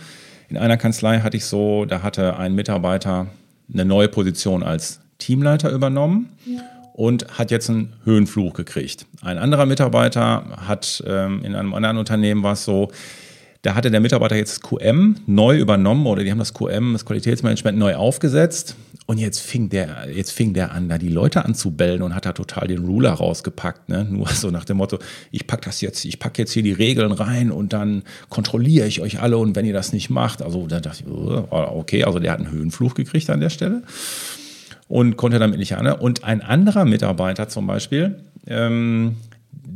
in 0.49 0.57
einer 0.57 0.77
Kanzlei 0.77 1.19
hatte 1.19 1.37
ich 1.37 1.45
so, 1.45 1.85
da 1.85 2.03
hatte 2.03 2.37
ein 2.37 2.55
Mitarbeiter 2.55 3.27
eine 3.71 3.85
neue 3.85 4.07
Position 4.07 4.63
als 4.63 4.99
Teamleiter 5.17 5.71
übernommen. 5.71 6.29
Ja 6.45 6.61
und 6.99 7.39
hat 7.39 7.49
jetzt 7.49 7.69
einen 7.69 7.93
Höhenfluch 8.03 8.51
gekriegt. 8.51 9.05
Ein 9.21 9.37
anderer 9.37 9.65
Mitarbeiter 9.65 10.43
hat 10.67 11.01
ähm, 11.07 11.45
in 11.45 11.55
einem 11.55 11.73
anderen 11.73 11.95
Unternehmen 11.95 12.43
war 12.43 12.51
es 12.51 12.65
so, 12.65 12.91
da 13.61 13.75
hatte 13.75 13.91
der 13.91 13.99
Mitarbeiter 13.99 14.37
jetzt 14.37 14.63
QM 14.63 15.17
neu 15.25 15.57
übernommen 15.57 16.05
oder 16.07 16.23
die 16.23 16.31
haben 16.31 16.39
das 16.39 16.53
QM, 16.53 16.93
das 16.93 17.05
Qualitätsmanagement 17.05 17.77
neu 17.77 17.95
aufgesetzt. 17.95 18.75
Und 19.05 19.17
jetzt 19.17 19.39
fing 19.39 19.69
der, 19.69 20.07
jetzt 20.13 20.31
fing 20.31 20.53
der 20.53 20.71
an, 20.71 20.87
da 20.87 20.97
die 20.97 21.09
Leute 21.09 21.43
anzubellen 21.43 22.03
und 22.03 22.15
hat 22.15 22.25
da 22.25 22.31
total 22.31 22.67
den 22.67 22.85
Ruler 22.85 23.11
rausgepackt. 23.11 23.89
Ne? 23.89 24.05
Nur 24.09 24.27
so 24.29 24.49
nach 24.51 24.65
dem 24.65 24.77
Motto, 24.77 24.99
ich 25.31 25.47
pack 25.47 25.63
das 25.63 25.81
jetzt, 25.81 26.05
ich 26.05 26.19
pack 26.19 26.37
jetzt 26.37 26.53
hier 26.53 26.63
die 26.63 26.71
Regeln 26.71 27.11
rein 27.11 27.51
und 27.51 27.73
dann 27.73 28.03
kontrolliere 28.29 28.87
ich 28.87 29.01
euch 29.01 29.19
alle 29.19 29.37
und 29.37 29.55
wenn 29.55 29.65
ihr 29.65 29.73
das 29.73 29.93
nicht 29.93 30.09
macht, 30.09 30.41
also 30.41 30.67
da 30.67 30.79
dachte 30.79 31.03
ich, 31.03 31.11
oh, 31.11 31.47
okay, 31.51 32.03
also 32.03 32.19
der 32.19 32.31
hat 32.31 32.39
einen 32.39 32.51
Höhenfluch 32.51 32.93
gekriegt 32.93 33.29
an 33.29 33.41
der 33.41 33.49
Stelle 33.49 33.81
und 34.87 35.17
konnte 35.17 35.39
damit 35.39 35.59
nicht 35.59 35.75
an. 35.75 35.87
Und 35.87 36.23
ein 36.23 36.41
anderer 36.41 36.85
Mitarbeiter 36.85 37.49
zum 37.49 37.67
Beispiel, 37.67 38.23
ähm, 38.47 39.17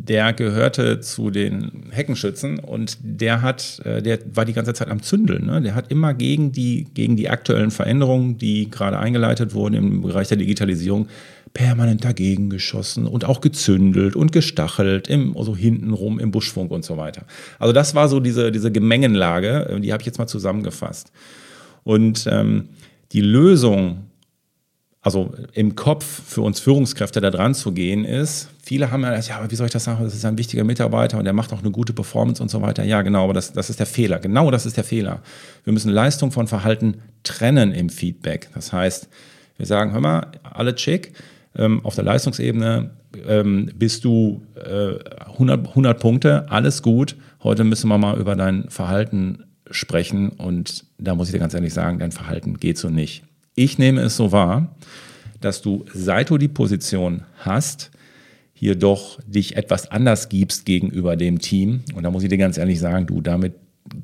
der 0.07 0.33
gehörte 0.33 0.99
zu 0.99 1.29
den 1.29 1.85
Heckenschützen 1.91 2.59
und 2.59 2.97
der 3.01 3.41
hat, 3.41 3.81
äh, 3.85 4.01
der 4.01 4.19
war 4.33 4.43
die 4.43 4.51
ganze 4.51 4.73
Zeit 4.73 4.89
am 4.89 5.01
Zündeln. 5.01 5.45
Ne? 5.45 5.61
Der 5.61 5.75
hat 5.75 5.89
immer 5.91 6.13
gegen 6.13 6.51
die, 6.51 6.87
gegen 6.93 7.15
die 7.15 7.29
aktuellen 7.29 7.71
Veränderungen, 7.71 8.37
die 8.37 8.69
gerade 8.69 8.99
eingeleitet 8.99 9.53
wurden 9.53 9.75
im 9.75 10.01
Bereich 10.01 10.27
der 10.27 10.37
Digitalisierung, 10.37 11.07
permanent 11.53 12.03
dagegen 12.03 12.49
geschossen 12.49 13.07
und 13.07 13.23
auch 13.23 13.39
gezündelt 13.39 14.17
und 14.17 14.33
gestachelt, 14.33 15.07
im, 15.07 15.37
also 15.37 15.55
hintenrum 15.55 16.19
im 16.19 16.31
Buschfunk 16.31 16.71
und 16.71 16.83
so 16.83 16.97
weiter. 16.97 17.25
Also 17.57 17.71
das 17.71 17.95
war 17.95 18.09
so 18.09 18.19
diese, 18.19 18.51
diese 18.51 18.73
Gemengenlage, 18.73 19.69
äh, 19.69 19.79
die 19.79 19.93
habe 19.93 20.01
ich 20.01 20.07
jetzt 20.07 20.17
mal 20.17 20.27
zusammengefasst. 20.27 21.13
Und 21.83 22.27
ähm, 22.29 22.67
die 23.13 23.21
Lösung 23.21 24.09
also 25.03 25.33
im 25.51 25.75
Kopf 25.75 26.05
für 26.05 26.41
uns 26.41 26.61
Führungskräfte 26.61 27.19
da 27.19 27.29
dran 27.29 27.53
zu 27.53 27.73
gehen 27.73 28.05
ist, 28.05 28.47
viele 28.63 28.89
haben 28.89 29.03
ja 29.03 29.09
gesagt, 29.09 29.27
ja, 29.27 29.37
aber 29.37 29.51
wie 29.51 29.55
soll 29.55 29.67
ich 29.67 29.73
das 29.73 29.83
sagen, 29.83 30.01
das 30.01 30.15
ist 30.15 30.23
ein 30.23 30.37
wichtiger 30.37 30.63
Mitarbeiter 30.63 31.17
und 31.17 31.25
der 31.25 31.33
macht 31.33 31.51
auch 31.51 31.59
eine 31.59 31.71
gute 31.71 31.91
Performance 31.91 32.41
und 32.41 32.49
so 32.49 32.61
weiter. 32.61 32.85
Ja, 32.85 33.01
genau, 33.01 33.25
aber 33.25 33.33
das, 33.33 33.51
das 33.51 33.69
ist 33.69 33.79
der 33.79 33.85
Fehler. 33.85 34.19
Genau 34.19 34.49
das 34.49 34.65
ist 34.65 34.77
der 34.77 34.85
Fehler. 34.85 35.21
Wir 35.65 35.73
müssen 35.73 35.91
Leistung 35.91 36.31
von 36.31 36.47
Verhalten 36.47 37.01
trennen 37.23 37.73
im 37.73 37.89
Feedback. 37.89 38.47
Das 38.55 38.71
heißt, 38.71 39.09
wir 39.57 39.65
sagen, 39.65 39.91
hör 39.91 39.99
mal, 39.99 40.27
alle 40.41 40.73
chick, 40.73 41.11
ähm, 41.55 41.83
auf 41.83 41.95
der 41.95 42.05
Leistungsebene 42.05 42.91
ähm, 43.27 43.71
bist 43.75 44.05
du 44.05 44.41
äh, 44.55 44.99
100, 45.31 45.67
100 45.67 45.99
Punkte, 45.99 46.49
alles 46.49 46.81
gut. 46.81 47.17
Heute 47.43 47.65
müssen 47.65 47.89
wir 47.89 47.97
mal 47.97 48.17
über 48.17 48.37
dein 48.37 48.69
Verhalten 48.69 49.43
sprechen 49.69 50.29
und 50.29 50.85
da 50.97 51.13
muss 51.13 51.27
ich 51.27 51.33
dir 51.33 51.39
ganz 51.39 51.53
ehrlich 51.53 51.73
sagen, 51.73 51.99
dein 51.99 52.13
Verhalten 52.13 52.57
geht 52.57 52.77
so 52.77 52.89
nicht. 52.89 53.23
Ich 53.55 53.77
nehme 53.77 54.01
es 54.01 54.17
so 54.17 54.31
wahr, 54.31 54.75
dass 55.41 55.61
du, 55.61 55.85
seit 55.93 56.29
du 56.29 56.37
die 56.37 56.47
Position 56.47 57.23
hast, 57.37 57.91
hier 58.53 58.75
doch 58.75 59.19
dich 59.27 59.57
etwas 59.57 59.91
anders 59.91 60.29
gibst 60.29 60.65
gegenüber 60.65 61.15
dem 61.15 61.39
Team. 61.39 61.83
Und 61.95 62.03
da 62.03 62.11
muss 62.11 62.23
ich 62.23 62.29
dir 62.29 62.37
ganz 62.37 62.57
ehrlich 62.57 62.79
sagen, 62.79 63.05
du, 63.05 63.21
damit 63.21 63.53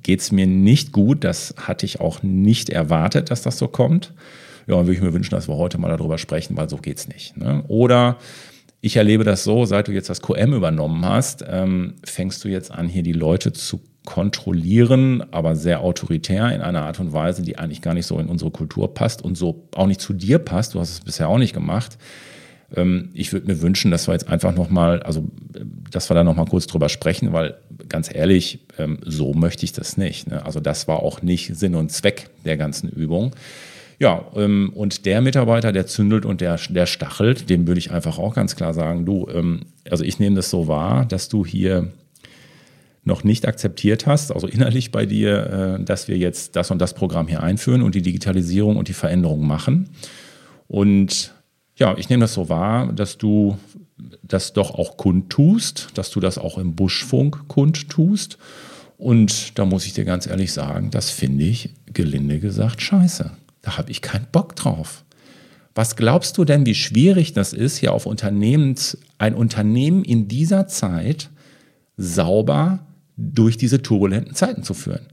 geht 0.04 0.20
es 0.20 0.32
mir 0.32 0.48
nicht 0.48 0.92
gut. 0.92 1.24
Das 1.24 1.56
hatte 1.58 1.86
ich 1.86 2.00
auch 2.00 2.22
nicht 2.24 2.70
erwartet, 2.70 3.32
dass 3.32 3.42
das 3.42 3.58
so 3.58 3.68
kommt. 3.68 4.14
Ja, 4.68 4.76
und 4.76 4.86
würde 4.86 4.98
ich 4.98 5.02
mir 5.02 5.14
wünschen, 5.14 5.32
dass 5.32 5.48
wir 5.48 5.56
heute 5.56 5.78
mal 5.78 5.90
darüber 5.90 6.18
sprechen, 6.18 6.58
weil 6.58 6.70
so 6.70 6.78
geht 6.78 6.98
es 6.98 7.08
nicht. 7.08 7.38
Ne? 7.38 7.64
Oder 7.68 8.18
ich 8.82 8.98
erlebe 8.98 9.24
das 9.24 9.44
so, 9.44 9.66
seit 9.66 9.88
du 9.88 9.92
jetzt 9.92 10.10
das 10.10 10.22
QM 10.22 10.54
übernommen 10.54 11.06
hast, 11.06 11.44
ähm, 11.48 11.96
fängst 12.04 12.44
du 12.44 12.50
jetzt 12.50 12.72
an, 12.72 12.88
hier 12.88 13.04
die 13.04 13.14
Leute 13.14 13.52
zu 13.52 13.82
kontrollieren, 14.10 15.24
aber 15.30 15.56
sehr 15.56 15.82
autoritär 15.82 16.52
in 16.52 16.62
einer 16.62 16.82
Art 16.82 17.00
und 17.00 17.14
Weise, 17.14 17.44
die 17.44 17.60
eigentlich 17.60 17.84
gar 17.84 17.94
nicht 17.94 18.08
so 18.08 18.18
in 18.18 18.26
unsere 18.26 18.50
Kultur 18.50 18.92
passt 18.96 19.24
und 19.24 19.38
so 19.38 19.68
auch 19.76 19.86
nicht 19.86 20.02
zu 20.02 20.14
dir 20.14 20.40
passt. 20.40 20.74
Du 20.74 20.80
hast 20.80 20.90
es 20.90 21.02
bisher 21.02 21.30
auch 21.30 21.38
nicht 21.38 21.54
gemacht. 21.54 22.00
Ähm, 22.76 23.10
ich 23.14 23.34
würde 23.34 23.46
mir 23.46 23.62
wünschen, 23.62 23.92
dass 23.92 24.08
wir 24.08 24.14
jetzt 24.14 24.28
einfach 24.28 24.56
nochmal, 24.56 25.04
also 25.04 25.26
dass 25.92 26.10
wir 26.10 26.16
da 26.16 26.24
nochmal 26.24 26.48
kurz 26.48 26.66
drüber 26.66 26.90
sprechen, 26.90 27.34
weil 27.34 27.58
ganz 27.88 28.10
ehrlich, 28.12 28.62
ähm, 28.80 28.98
so 29.06 29.36
möchte 29.36 29.64
ich 29.64 29.74
das 29.74 29.96
nicht. 29.96 30.28
Ne? 30.28 30.44
Also 30.44 30.60
das 30.60 30.88
war 30.88 31.04
auch 31.04 31.22
nicht 31.22 31.56
Sinn 31.56 31.76
und 31.76 31.92
Zweck 31.92 32.32
der 32.46 32.58
ganzen 32.58 32.90
Übung. 32.90 33.36
Ja, 34.00 34.26
ähm, 34.36 34.72
und 34.74 35.06
der 35.06 35.22
Mitarbeiter, 35.22 35.72
der 35.72 35.86
zündelt 35.86 36.26
und 36.26 36.42
der, 36.42 36.58
der 36.70 36.88
stachelt, 36.88 37.48
dem 37.48 37.68
würde 37.68 37.78
ich 37.78 37.92
einfach 37.92 38.18
auch 38.18 38.34
ganz 38.34 38.56
klar 38.56 38.74
sagen, 38.74 39.06
du, 39.06 39.28
also 39.88 40.04
ich 40.04 40.18
nehme 40.18 40.36
das 40.36 40.50
so 40.50 40.68
wahr, 40.68 41.06
dass 41.06 41.30
du 41.30 41.46
hier 41.46 41.90
noch 43.10 43.26
nicht 43.26 43.46
akzeptiert 43.48 44.06
hast, 44.06 44.32
also 44.32 44.48
innerlich 44.48 44.92
bei 44.92 45.06
dir, 45.06 45.78
äh, 45.80 45.84
dass 45.84 46.08
wir 46.08 46.18
jetzt 46.18 46.56
das 46.56 46.72
und 46.72 46.80
das 46.80 46.94
Programm 46.94 47.28
hier 47.28 47.44
einführen 47.44 47.82
und 47.82 47.96
die 47.96 48.02
Digitalisierung 48.02 48.78
und 48.78 48.88
die 48.88 48.94
Veränderung 48.94 49.46
machen. 49.46 49.90
Und 50.68 51.34
ja, 51.76 51.98
ich 51.98 52.10
nehme 52.10 52.22
das 52.22 52.34
so 52.34 52.48
wahr, 52.48 52.94
dass 52.94 53.18
du 53.18 53.58
das 54.24 54.54
doch 54.54 54.72
auch 54.76 54.96
kundtust, 54.96 55.90
dass 55.96 56.10
du 56.12 56.20
das 56.20 56.38
auch 56.38 56.58
im 56.58 56.76
Buschfunk 56.76 57.48
kundtust. 57.48 58.38
Und 58.98 59.58
da 59.58 59.66
muss 59.66 59.86
ich 59.86 59.94
dir 59.94 60.06
ganz 60.06 60.28
ehrlich 60.28 60.54
sagen, 60.54 60.92
das 60.92 61.10
finde 61.10 61.46
ich 61.46 61.72
gelinde 61.92 62.40
gesagt 62.40 62.82
scheiße. 62.82 63.32
Da 63.62 63.78
habe 63.78 63.92
ich 63.92 64.02
keinen 64.02 64.28
Bock 64.32 64.56
drauf. 64.56 65.04
Was 65.76 65.96
glaubst 65.96 66.38
du 66.38 66.46
denn, 66.46 66.66
wie 66.66 66.76
schwierig 66.76 67.34
das 67.34 67.54
ist, 67.54 67.78
hier 67.78 67.94
auf 67.94 68.06
Unternehmens, 68.06 68.98
ein 69.18 69.36
Unternehmen 69.36 70.04
in 70.04 70.28
dieser 70.28 70.68
Zeit 70.68 71.30
sauber 71.96 72.80
durch 73.20 73.58
diese 73.58 73.82
turbulenten 73.82 74.34
Zeiten 74.34 74.64
zu 74.64 74.74
führen? 74.74 75.06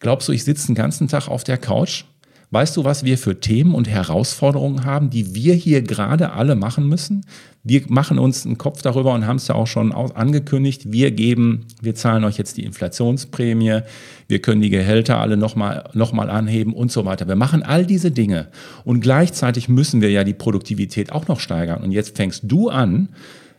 Glaubst 0.00 0.28
du, 0.28 0.32
ich 0.32 0.44
sitze 0.44 0.66
den 0.66 0.74
ganzen 0.74 1.08
Tag 1.08 1.28
auf 1.28 1.44
der 1.44 1.58
Couch? 1.58 2.04
Weißt 2.50 2.76
du, 2.76 2.84
was 2.84 3.04
wir 3.04 3.18
für 3.18 3.40
Themen 3.40 3.74
und 3.74 3.88
Herausforderungen 3.88 4.84
haben, 4.84 5.10
die 5.10 5.34
wir 5.34 5.54
hier 5.54 5.82
gerade 5.82 6.32
alle 6.32 6.54
machen 6.54 6.88
müssen? 6.88 7.26
Wir 7.64 7.82
machen 7.88 8.18
uns 8.18 8.46
einen 8.46 8.58
Kopf 8.58 8.80
darüber 8.80 9.12
und 9.12 9.26
haben 9.26 9.38
es 9.38 9.48
ja 9.48 9.56
auch 9.56 9.66
schon 9.66 9.90
angekündigt. 9.92 10.92
Wir 10.92 11.10
geben, 11.10 11.66
wir 11.80 11.96
zahlen 11.96 12.22
euch 12.22 12.38
jetzt 12.38 12.56
die 12.56 12.62
Inflationsprämie, 12.62 13.80
wir 14.28 14.38
können 14.40 14.60
die 14.60 14.70
Gehälter 14.70 15.18
alle 15.18 15.36
nochmal 15.36 15.90
noch 15.94 16.12
anheben 16.16 16.74
und 16.74 16.92
so 16.92 17.04
weiter. 17.04 17.26
Wir 17.26 17.34
machen 17.34 17.64
all 17.64 17.86
diese 17.86 18.12
Dinge 18.12 18.48
und 18.84 19.00
gleichzeitig 19.00 19.68
müssen 19.68 20.00
wir 20.00 20.10
ja 20.10 20.22
die 20.22 20.34
Produktivität 20.34 21.10
auch 21.10 21.26
noch 21.26 21.40
steigern. 21.40 21.82
Und 21.82 21.90
jetzt 21.90 22.16
fängst 22.16 22.42
du 22.44 22.68
an, 22.68 23.08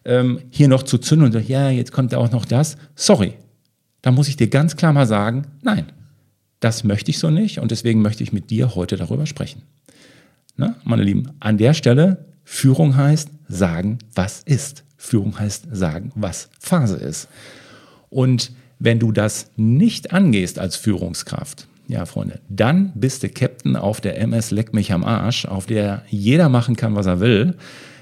ähm, 0.06 0.40
hier 0.52 0.70
noch 0.70 0.84
zu 0.84 1.00
zünden 1.00 1.26
und 1.26 1.32
sagst, 1.34 1.50
ja, 1.50 1.70
jetzt 1.70 1.92
kommt 1.92 2.16
auch 2.16 2.32
noch 2.32 2.46
das. 2.46 2.78
Sorry, 2.96 3.34
da 4.06 4.12
muss 4.12 4.28
ich 4.28 4.38
dir 4.38 4.50
ganz 4.50 4.76
klar 4.76 4.94
mal 4.94 5.08
sagen, 5.08 5.48
nein, 5.64 5.88
das 6.60 6.84
möchte 6.84 7.10
ich 7.10 7.18
so 7.18 7.32
nicht 7.32 7.58
und 7.58 7.72
deswegen 7.72 8.04
möchte 8.04 8.22
ich 8.22 8.32
mit 8.32 8.52
dir 8.52 8.76
heute 8.76 8.98
darüber 8.98 9.26
sprechen. 9.26 9.64
Na, 10.56 10.76
meine 10.84 11.02
Lieben, 11.02 11.32
an 11.40 11.58
der 11.58 11.74
Stelle 11.74 12.26
Führung 12.44 12.96
heißt 12.96 13.32
sagen, 13.48 13.98
was 14.14 14.44
ist. 14.44 14.84
Führung 14.96 15.40
heißt 15.40 15.70
sagen, 15.72 16.12
was 16.14 16.52
Phase 16.60 16.98
ist. 16.98 17.30
Und 18.12 18.52
wenn 18.78 19.00
du 19.00 19.12
das 19.12 19.50
nicht 19.56 20.14
angehst 20.14 20.60
als 20.60 20.76
Führungskraft, 20.76 21.68
ja, 21.88 22.06
Freunde, 22.06 22.42
dann 22.48 22.92
bist 22.94 23.24
du 23.24 23.30
Captain 23.30 23.76
auf 23.76 24.02
der 24.02 24.20
MS 24.20 24.52
Leck 24.52 24.72
mich 24.72 24.94
am 24.94 25.04
Arsch, 25.04 25.46
auf 25.46 25.66
der 25.66 26.04
jeder 26.10 26.48
machen 26.50 26.76
kann, 26.76 26.96
was 26.96 27.08
er 27.08 27.22
will. 27.22 27.56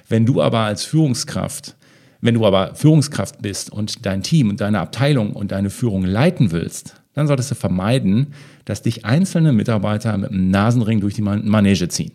Wenn 0.10 0.26
du 0.26 0.42
aber 0.42 0.60
als 0.60 0.84
Führungskraft, 0.84 1.78
wenn 2.24 2.36
du 2.36 2.46
aber 2.46 2.74
Führungskraft 2.74 3.42
bist 3.42 3.70
und 3.70 4.06
dein 4.06 4.24
Team 4.24 4.50
und 4.50 4.62
deine 4.62 4.80
Abteilung 4.80 5.34
und 5.34 5.52
deine 5.52 5.70
Führung 5.70 6.06
leiten 6.06 6.54
willst, 6.54 6.96
dann 7.14 7.28
solltest 7.28 7.52
du 7.52 7.56
vermeiden, 7.56 8.34
dass 8.64 8.82
dich 8.82 9.04
einzelne 9.04 9.52
Mitarbeiter 9.52 10.18
mit 10.18 10.32
einem 10.32 10.50
Nasenring 10.50 11.02
durch 11.02 11.16
die 11.16 11.22
Manege 11.22 11.90
ziehen. 11.90 12.14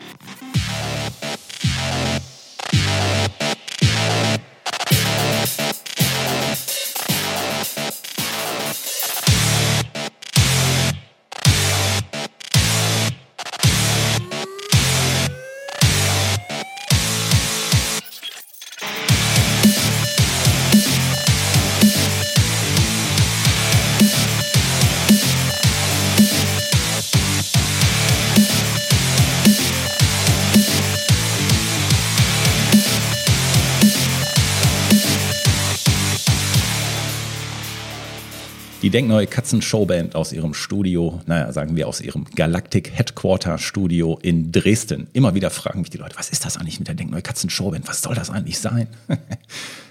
Die 38.88 38.92
Denkneue 38.92 39.26
Katzen 39.26 39.60
Showband 39.60 40.14
aus 40.14 40.32
ihrem 40.32 40.54
Studio, 40.54 41.20
naja, 41.26 41.52
sagen 41.52 41.76
wir 41.76 41.86
aus 41.88 42.00
ihrem 42.00 42.24
Galactic 42.34 42.90
Headquarter 42.90 43.58
Studio 43.58 44.18
in 44.22 44.50
Dresden. 44.50 45.08
Immer 45.12 45.34
wieder 45.34 45.50
fragen 45.50 45.80
mich 45.80 45.90
die 45.90 45.98
Leute, 45.98 46.16
was 46.16 46.30
ist 46.30 46.46
das 46.46 46.56
eigentlich 46.56 46.78
mit 46.78 46.88
der 46.88 46.94
Denkneue 46.94 47.20
Katzen 47.20 47.50
Showband? 47.50 47.86
Was 47.86 48.00
soll 48.00 48.14
das 48.14 48.30
eigentlich 48.30 48.58
sein? 48.58 48.86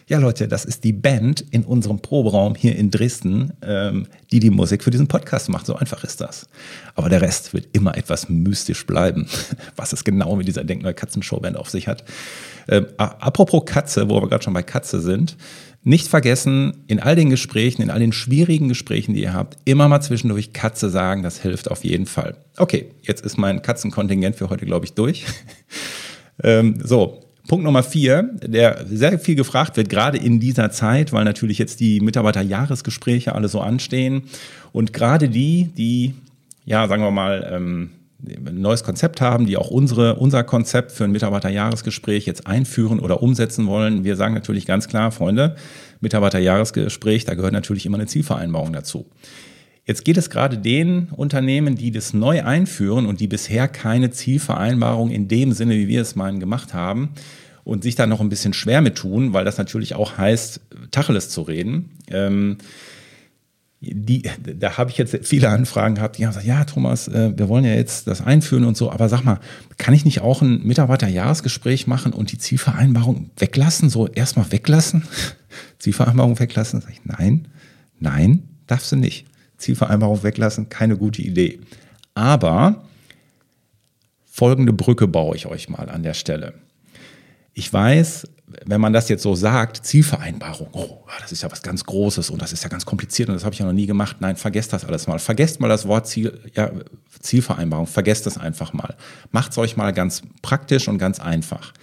ja, 0.07 0.17
Leute, 0.17 0.47
das 0.47 0.65
ist 0.65 0.83
die 0.83 0.93
Band 0.93 1.45
in 1.51 1.63
unserem 1.63 1.99
Proberaum 1.99 2.55
hier 2.55 2.75
in 2.75 2.89
Dresden, 2.89 3.53
ähm, 3.61 4.07
die 4.31 4.39
die 4.39 4.49
Musik 4.49 4.83
für 4.83 4.89
diesen 4.89 5.07
Podcast 5.07 5.49
macht. 5.49 5.67
So 5.67 5.75
einfach 5.75 6.03
ist 6.03 6.19
das. 6.19 6.49
Aber 6.95 7.09
der 7.09 7.21
Rest 7.21 7.53
wird 7.53 7.67
immer 7.73 7.95
etwas 7.95 8.29
mystisch 8.29 8.83
bleiben, 8.87 9.27
was 9.75 9.93
es 9.93 10.05
genau 10.05 10.35
mit 10.37 10.47
dieser 10.47 10.63
Denkneue 10.63 10.95
Katzen 10.95 11.21
Showband 11.21 11.55
auf 11.55 11.69
sich 11.69 11.87
hat. 11.87 12.03
Ähm, 12.67 12.87
apropos 12.97 13.63
Katze, 13.65 14.09
wo 14.09 14.19
wir 14.19 14.27
gerade 14.27 14.43
schon 14.43 14.53
bei 14.53 14.63
Katze 14.63 15.01
sind. 15.01 15.37
Nicht 15.87 16.09
vergessen, 16.09 16.83
in 16.87 16.99
all 16.99 17.15
den 17.15 17.29
Gesprächen, 17.29 17.81
in 17.81 17.89
all 17.89 18.01
den 18.01 18.11
schwierigen 18.11 18.67
Gesprächen, 18.67 19.13
die 19.13 19.21
ihr 19.21 19.33
habt, 19.33 19.57
immer 19.63 19.87
mal 19.87 20.01
zwischendurch 20.01 20.51
Katze 20.51 20.89
sagen, 20.89 21.23
das 21.23 21.41
hilft 21.41 21.71
auf 21.71 21.85
jeden 21.85 22.07
Fall. 22.07 22.35
Okay, 22.57 22.87
jetzt 23.03 23.25
ist 23.25 23.37
mein 23.37 23.61
Katzenkontingent 23.61 24.35
für 24.35 24.49
heute, 24.49 24.65
glaube 24.65 24.85
ich, 24.85 24.95
durch. 24.95 25.25
ähm, 26.43 26.81
so, 26.83 27.21
Punkt 27.47 27.63
Nummer 27.63 27.83
vier, 27.83 28.31
der 28.43 28.85
sehr 28.85 29.17
viel 29.17 29.35
gefragt 29.35 29.77
wird, 29.77 29.87
gerade 29.87 30.17
in 30.17 30.41
dieser 30.41 30.71
Zeit, 30.71 31.13
weil 31.13 31.23
natürlich 31.23 31.57
jetzt 31.57 31.79
die 31.79 32.01
Mitarbeiterjahresgespräche 32.01 33.33
alle 33.33 33.47
so 33.47 33.61
anstehen. 33.61 34.23
Und 34.73 34.91
gerade 34.91 35.29
die, 35.29 35.69
die, 35.77 36.15
ja, 36.65 36.85
sagen 36.89 37.01
wir 37.01 37.11
mal, 37.11 37.49
ähm, 37.49 37.91
ein 38.25 38.61
neues 38.61 38.83
Konzept 38.83 39.21
haben, 39.21 39.45
die 39.45 39.57
auch 39.57 39.69
unsere, 39.69 40.15
unser 40.15 40.43
Konzept 40.43 40.91
für 40.91 41.03
ein 41.03 41.11
Mitarbeiterjahresgespräch 41.11 42.25
jetzt 42.25 42.47
einführen 42.47 42.99
oder 42.99 43.21
umsetzen 43.21 43.67
wollen. 43.67 44.03
Wir 44.03 44.15
sagen 44.15 44.33
natürlich 44.33 44.65
ganz 44.65 44.87
klar, 44.87 45.11
Freunde, 45.11 45.55
Mitarbeiterjahresgespräch, 46.01 47.25
da 47.25 47.35
gehört 47.35 47.53
natürlich 47.53 47.85
immer 47.85 47.97
eine 47.97 48.07
Zielvereinbarung 48.07 48.73
dazu. 48.73 49.05
Jetzt 49.85 50.03
geht 50.03 50.17
es 50.17 50.29
gerade 50.29 50.57
den 50.57 51.09
Unternehmen, 51.15 51.75
die 51.75 51.91
das 51.91 52.13
neu 52.13 52.43
einführen 52.43 53.05
und 53.05 53.21
die 53.21 53.27
bisher 53.27 53.67
keine 53.67 54.09
Zielvereinbarung 54.09 55.11
in 55.11 55.27
dem 55.27 55.53
Sinne, 55.53 55.75
wie 55.75 55.87
wir 55.87 56.01
es 56.01 56.15
meinen, 56.15 56.39
gemacht 56.39 56.73
haben 56.73 57.11
und 57.63 57.83
sich 57.83 57.95
da 57.95 58.05
noch 58.07 58.19
ein 58.19 58.29
bisschen 58.29 58.53
schwer 58.53 58.81
mit 58.81 58.95
tun, 58.95 59.31
weil 59.31 59.45
das 59.45 59.57
natürlich 59.57 59.95
auch 59.95 60.17
heißt, 60.17 60.59
Tacheles 60.91 61.29
zu 61.29 61.41
reden. 61.41 61.91
Ähm, 62.09 62.57
die, 63.79 64.23
da 64.39 64.77
habe 64.77 64.89
ich 64.89 64.97
jetzt 64.97 65.15
viele 65.27 65.49
Anfragen 65.49 65.95
gehabt, 65.95 66.17
die 66.17 66.25
haben 66.25 66.31
gesagt, 66.31 66.47
ja, 66.47 66.63
Thomas, 66.63 67.07
äh, 67.07 67.37
wir 67.37 67.47
wollen 67.47 67.63
ja 67.63 67.75
jetzt 67.75 68.07
das 68.07 68.21
einführen 68.21 68.63
und 68.63 68.75
so, 68.75 68.91
aber 68.91 69.07
sag 69.07 69.23
mal, 69.23 69.39
kann 69.77 69.93
ich 69.93 70.03
nicht 70.03 70.21
auch 70.21 70.41
ein 70.41 70.63
Mitarbeiterjahresgespräch 70.63 71.85
machen 71.85 72.11
und 72.11 72.31
die 72.31 72.39
Zielvereinbarung 72.39 73.29
weglassen, 73.37 73.89
so 73.89 74.07
erstmal 74.07 74.51
weglassen? 74.51 75.03
Zielvereinbarung 75.79 76.39
weglassen? 76.39 76.81
Sag 76.81 76.91
ich, 76.91 77.05
nein, 77.05 77.47
nein, 77.99 78.43
darfst 78.65 78.91
du 78.91 78.95
nicht. 78.95 79.27
Zielvereinbarung 79.57 80.23
weglassen, 80.23 80.69
keine 80.69 80.97
gute 80.97 81.21
Idee. 81.21 81.59
Aber 82.15 82.83
folgende 84.25 84.73
Brücke 84.73 85.07
baue 85.07 85.35
ich 85.35 85.45
euch 85.45 85.69
mal 85.69 85.89
an 85.89 86.01
der 86.01 86.15
Stelle. 86.15 86.53
Ich 87.57 87.73
weiß, 87.73 88.27
wenn 88.65 88.79
man 88.79 88.93
das 88.93 89.09
jetzt 89.09 89.23
so 89.23 89.33
sagt, 89.33 89.83
Zielvereinbarung, 89.83 90.67
oh, 90.73 90.99
das 91.19 91.31
ist 91.31 91.41
ja 91.41 91.51
was 91.51 91.63
ganz 91.63 91.83
Großes 91.85 92.29
und 92.29 92.39
das 92.39 92.53
ist 92.53 92.61
ja 92.61 92.69
ganz 92.69 92.85
kompliziert 92.85 93.29
und 93.29 93.35
das 93.35 93.43
habe 93.43 93.53
ich 93.53 93.59
ja 93.59 93.65
noch 93.65 93.73
nie 93.73 93.87
gemacht. 93.87 94.17
Nein, 94.19 94.35
vergesst 94.35 94.73
das 94.73 94.85
alles 94.85 95.07
mal. 95.07 95.17
Vergesst 95.17 95.59
mal 95.59 95.67
das 95.67 95.87
Wort 95.87 96.05
Ziel, 96.05 96.39
ja, 96.53 96.69
Zielvereinbarung, 97.19 97.87
vergesst 97.87 98.27
das 98.27 98.37
einfach 98.37 98.73
mal. 98.73 98.95
Macht 99.31 99.53
es 99.53 99.57
euch 99.57 99.75
mal 99.75 99.91
ganz 99.91 100.21
praktisch 100.43 100.87
und 100.87 100.99
ganz 100.99 101.19
einfach. 101.19 101.73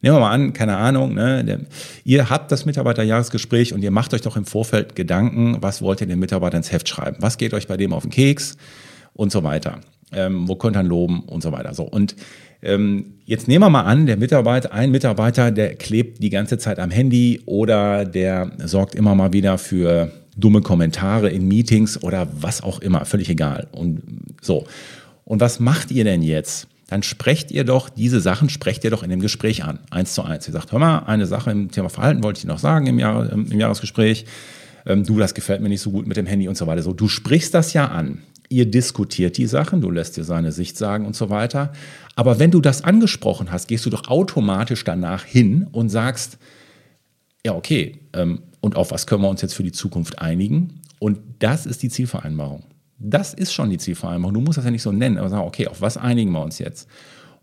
Nehmen 0.00 0.16
wir 0.16 0.20
mal 0.20 0.32
an, 0.32 0.54
keine 0.54 0.78
Ahnung, 0.78 1.12
ne, 1.12 1.66
ihr 2.04 2.30
habt 2.30 2.50
das 2.50 2.64
Mitarbeiterjahresgespräch 2.64 3.74
und 3.74 3.82
ihr 3.82 3.90
macht 3.90 4.14
euch 4.14 4.22
doch 4.22 4.38
im 4.38 4.46
Vorfeld 4.46 4.96
Gedanken, 4.96 5.58
was 5.60 5.82
wollt 5.82 6.00
ihr 6.00 6.06
den 6.06 6.18
Mitarbeiter 6.18 6.56
ins 6.56 6.72
Heft 6.72 6.88
schreiben? 6.88 7.18
Was 7.20 7.36
geht 7.36 7.52
euch 7.52 7.68
bei 7.68 7.76
dem 7.76 7.92
auf 7.92 8.04
den 8.04 8.10
Keks? 8.10 8.56
Und 9.12 9.32
so 9.32 9.44
weiter. 9.44 9.80
Ähm, 10.12 10.48
wo 10.48 10.56
könnt 10.56 10.76
ihr 10.78 10.82
loben 10.82 11.20
und 11.24 11.42
so 11.42 11.52
weiter. 11.52 11.74
So. 11.74 11.82
Und 11.82 12.16
jetzt 12.62 13.48
nehmen 13.48 13.64
wir 13.64 13.70
mal 13.70 13.82
an, 13.82 14.06
der 14.06 14.18
Mitarbeiter, 14.18 14.72
ein 14.72 14.90
Mitarbeiter, 14.90 15.50
der 15.50 15.74
klebt 15.76 16.22
die 16.22 16.30
ganze 16.30 16.58
Zeit 16.58 16.78
am 16.78 16.90
Handy 16.90 17.40
oder 17.46 18.04
der 18.04 18.52
sorgt 18.64 18.94
immer 18.94 19.14
mal 19.14 19.32
wieder 19.32 19.56
für 19.56 20.12
dumme 20.36 20.60
Kommentare 20.60 21.30
in 21.30 21.48
Meetings 21.48 22.02
oder 22.02 22.28
was 22.38 22.62
auch 22.62 22.80
immer, 22.80 23.04
völlig 23.04 23.30
egal. 23.30 23.68
Und 23.72 24.02
so. 24.42 24.66
Und 25.24 25.40
was 25.40 25.60
macht 25.60 25.90
ihr 25.90 26.04
denn 26.04 26.22
jetzt? 26.22 26.66
Dann 26.88 27.02
sprecht 27.02 27.50
ihr 27.52 27.64
doch 27.64 27.88
diese 27.88 28.20
Sachen, 28.20 28.48
sprecht 28.48 28.82
ihr 28.84 28.90
doch 28.90 29.02
in 29.02 29.10
dem 29.10 29.20
Gespräch 29.20 29.64
an, 29.64 29.78
eins 29.90 30.12
zu 30.12 30.22
eins. 30.22 30.48
Ihr 30.48 30.52
sagt, 30.52 30.72
hör 30.72 30.80
mal, 30.80 30.98
eine 31.00 31.26
Sache 31.26 31.50
im 31.52 31.70
Thema 31.70 31.88
Verhalten 31.88 32.22
wollte 32.24 32.38
ich 32.38 32.46
noch 32.46 32.58
sagen 32.58 32.86
im, 32.88 32.98
Jahr, 32.98 33.30
im 33.32 33.58
Jahresgespräch. 33.58 34.26
Ähm, 34.86 35.04
du, 35.04 35.18
das 35.18 35.34
gefällt 35.34 35.60
mir 35.60 35.68
nicht 35.68 35.82
so 35.82 35.92
gut 35.92 36.06
mit 36.06 36.16
dem 36.16 36.26
Handy 36.26 36.48
und 36.48 36.56
so 36.56 36.66
weiter. 36.66 36.82
So, 36.82 36.92
du 36.92 37.06
sprichst 37.06 37.54
das 37.54 37.72
ja 37.72 37.86
an 37.86 38.18
ihr 38.50 38.66
diskutiert 38.66 39.38
die 39.38 39.46
Sachen, 39.46 39.80
du 39.80 39.90
lässt 39.90 40.16
dir 40.16 40.24
seine 40.24 40.52
Sicht 40.52 40.76
sagen 40.76 41.06
und 41.06 41.16
so 41.16 41.30
weiter. 41.30 41.72
Aber 42.16 42.38
wenn 42.38 42.50
du 42.50 42.60
das 42.60 42.84
angesprochen 42.84 43.50
hast, 43.50 43.68
gehst 43.68 43.86
du 43.86 43.90
doch 43.90 44.08
automatisch 44.08 44.84
danach 44.84 45.24
hin 45.24 45.68
und 45.72 45.88
sagst, 45.88 46.36
ja, 47.46 47.54
okay, 47.54 48.00
ähm, 48.12 48.42
und 48.60 48.76
auf 48.76 48.90
was 48.90 49.06
können 49.06 49.22
wir 49.22 49.30
uns 49.30 49.40
jetzt 49.40 49.54
für 49.54 49.62
die 49.62 49.72
Zukunft 49.72 50.18
einigen? 50.18 50.80
Und 50.98 51.18
das 51.38 51.64
ist 51.64 51.82
die 51.82 51.88
Zielvereinbarung. 51.88 52.64
Das 52.98 53.32
ist 53.32 53.54
schon 53.54 53.70
die 53.70 53.78
Zielvereinbarung. 53.78 54.34
Du 54.34 54.40
musst 54.40 54.58
das 54.58 54.66
ja 54.66 54.70
nicht 54.70 54.82
so 54.82 54.92
nennen, 54.92 55.16
aber 55.16 55.30
sagen, 55.30 55.46
okay, 55.46 55.68
auf 55.68 55.80
was 55.80 55.96
einigen 55.96 56.32
wir 56.32 56.42
uns 56.42 56.58
jetzt? 56.58 56.88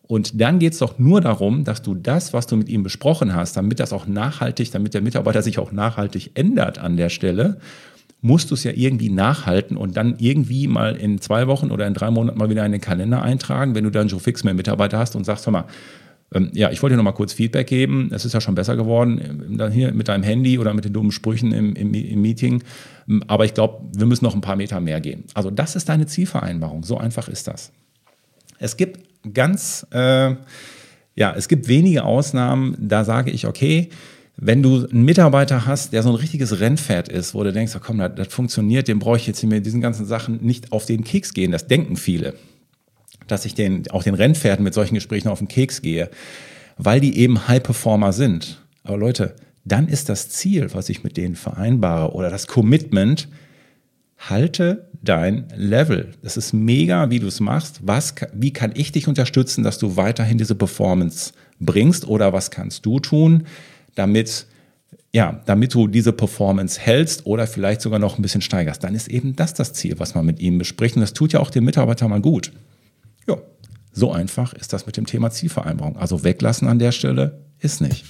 Und 0.03 0.39
dann 0.39 0.59
geht 0.59 0.73
es 0.73 0.79
doch 0.79 0.99
nur 0.99 1.21
darum, 1.21 1.63
dass 1.63 1.81
du 1.81 1.95
das, 1.95 2.33
was 2.33 2.47
du 2.47 2.57
mit 2.57 2.69
ihm 2.69 2.83
besprochen 2.83 3.33
hast, 3.33 3.57
damit 3.57 3.79
das 3.79 3.93
auch 3.93 4.07
nachhaltig, 4.07 4.71
damit 4.71 4.93
der 4.93 5.01
Mitarbeiter 5.01 5.41
sich 5.41 5.57
auch 5.57 5.71
nachhaltig 5.71 6.31
ändert 6.35 6.77
an 6.77 6.97
der 6.97 7.09
Stelle, 7.09 7.59
musst 8.21 8.49
du 8.49 8.55
es 8.55 8.63
ja 8.63 8.71
irgendwie 8.73 9.09
nachhalten 9.09 9.77
und 9.77 9.95
dann 9.95 10.15
irgendwie 10.19 10.67
mal 10.67 10.95
in 10.95 11.21
zwei 11.21 11.47
Wochen 11.47 11.71
oder 11.71 11.85
in 11.85 11.93
drei 11.93 12.09
Monaten 12.09 12.37
mal 12.37 12.49
wieder 12.49 12.65
in 12.65 12.71
den 12.71 12.81
Kalender 12.81 13.21
eintragen, 13.21 13.75
wenn 13.75 13.83
du 13.83 13.91
dann 13.91 14.07
Joe 14.07 14.19
Fix 14.19 14.43
mehr 14.43 14.53
Mitarbeiter 14.53 14.97
hast 14.97 15.15
und 15.15 15.23
sagst, 15.23 15.45
hör 15.45 15.53
mal, 15.53 15.65
ähm, 16.33 16.49
ja, 16.53 16.71
ich 16.71 16.81
wollte 16.81 16.93
dir 16.93 16.97
noch 16.97 17.03
mal 17.03 17.13
kurz 17.13 17.33
Feedback 17.33 17.67
geben. 17.67 18.09
Es 18.11 18.25
ist 18.25 18.33
ja 18.33 18.41
schon 18.41 18.55
besser 18.55 18.75
geworden, 18.75 19.21
ähm, 19.23 19.57
dann 19.57 19.71
hier 19.71 19.93
mit 19.93 20.07
deinem 20.07 20.23
Handy 20.23 20.59
oder 20.59 20.73
mit 20.73 20.83
den 20.83 20.93
dummen 20.93 21.11
Sprüchen 21.11 21.51
im, 21.51 21.73
im, 21.75 21.93
im 21.93 22.21
Meeting. 22.21 22.63
Ähm, 23.07 23.23
aber 23.27 23.45
ich 23.45 23.53
glaube, 23.53 23.85
wir 23.95 24.05
müssen 24.05 24.25
noch 24.25 24.35
ein 24.35 24.41
paar 24.41 24.55
Meter 24.55 24.79
mehr 24.81 24.99
gehen. 24.99 25.23
Also 25.33 25.51
das 25.51 25.75
ist 25.75 25.87
deine 25.87 26.05
Zielvereinbarung. 26.05 26.83
So 26.83 26.97
einfach 26.97 27.29
ist 27.29 27.47
das. 27.47 27.71
Es 28.59 28.75
gibt 28.75 28.99
ganz, 29.33 29.85
äh, 29.91 30.35
ja, 31.15 31.33
es 31.35 31.47
gibt 31.47 31.67
wenige 31.67 32.03
Ausnahmen. 32.03 32.75
Da 32.79 33.05
sage 33.05 33.31
ich, 33.31 33.47
okay, 33.47 33.89
wenn 34.37 34.61
du 34.61 34.87
einen 34.87 35.03
Mitarbeiter 35.03 35.65
hast, 35.65 35.93
der 35.93 36.03
so 36.03 36.09
ein 36.09 36.15
richtiges 36.15 36.59
Rennpferd 36.59 37.09
ist, 37.09 37.33
wo 37.33 37.43
du 37.43 37.51
denkst, 37.51 37.73
oh 37.75 37.79
komm, 37.83 37.97
das, 37.97 38.13
das 38.15 38.27
funktioniert, 38.27 38.87
dem 38.87 38.99
brauche 38.99 39.17
ich 39.17 39.27
jetzt 39.27 39.43
mit 39.43 39.65
diesen 39.65 39.81
ganzen 39.81 40.05
Sachen 40.05 40.43
nicht 40.43 40.71
auf 40.71 40.85
den 40.85 41.03
Keks 41.03 41.33
gehen. 41.33 41.51
Das 41.51 41.67
denken 41.67 41.97
viele 41.97 42.35
dass 43.27 43.45
ich 43.45 43.53
den, 43.53 43.89
auch 43.91 44.03
den 44.03 44.15
Rennpferden 44.15 44.63
mit 44.63 44.73
solchen 44.73 44.95
Gesprächen 44.95 45.27
auf 45.27 45.39
den 45.39 45.47
Keks 45.47 45.81
gehe, 45.81 46.09
weil 46.77 46.99
die 46.99 47.17
eben 47.17 47.47
High-Performer 47.47 48.13
sind. 48.13 48.63
Aber 48.83 48.97
Leute, 48.97 49.35
dann 49.65 49.87
ist 49.87 50.09
das 50.09 50.29
Ziel, 50.29 50.73
was 50.73 50.89
ich 50.89 51.03
mit 51.03 51.17
denen 51.17 51.35
vereinbare 51.35 52.13
oder 52.13 52.29
das 52.29 52.47
Commitment, 52.47 53.27
halte 54.17 54.89
dein 55.03 55.47
Level. 55.55 56.13
Das 56.23 56.37
ist 56.37 56.53
mega, 56.53 57.09
wie 57.09 57.19
du 57.19 57.27
es 57.27 57.39
machst. 57.39 57.81
Was, 57.83 58.15
wie 58.33 58.51
kann 58.51 58.71
ich 58.75 58.91
dich 58.91 59.07
unterstützen, 59.07 59.63
dass 59.63 59.77
du 59.77 59.95
weiterhin 59.95 60.37
diese 60.37 60.55
Performance 60.55 61.33
bringst 61.59 62.07
oder 62.07 62.33
was 62.33 62.49
kannst 62.49 62.85
du 62.85 62.99
tun, 62.99 63.43
damit 63.97 64.47
ja, 65.13 65.41
damit 65.45 65.73
du 65.73 65.87
diese 65.87 66.11
Performance 66.11 66.79
hältst 66.79 67.25
oder 67.25 67.47
vielleicht 67.47 67.81
sogar 67.81 67.97
noch 67.97 68.19
ein 68.19 68.21
bisschen 68.21 68.41
steigerst, 68.41 68.83
dann 68.83 68.93
ist 68.93 69.07
eben 69.07 69.35
das 69.35 69.53
das 69.53 69.73
Ziel, 69.73 69.99
was 69.99 70.15
man 70.15 70.25
mit 70.25 70.39
ihm 70.39 70.57
bespricht. 70.57 70.95
Und 70.95 71.01
das 71.01 71.13
tut 71.13 71.33
ja 71.33 71.39
auch 71.39 71.49
den 71.49 71.63
Mitarbeiter 71.63 72.07
mal 72.07 72.21
gut. 72.21 72.51
Ja, 73.27 73.37
so 73.91 74.11
einfach 74.11 74.53
ist 74.53 74.73
das 74.73 74.85
mit 74.85 74.97
dem 74.97 75.05
Thema 75.05 75.31
Zielvereinbarung. 75.31 75.97
Also 75.97 76.23
weglassen 76.23 76.67
an 76.67 76.77
der 76.77 76.91
Stelle 76.91 77.41
ist 77.59 77.81
nicht. 77.81 78.05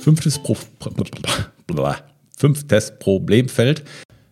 Fünftes, 0.00 0.38
Pro 0.38 0.56
Fünftes 2.36 2.98
Problemfeld 2.98 3.84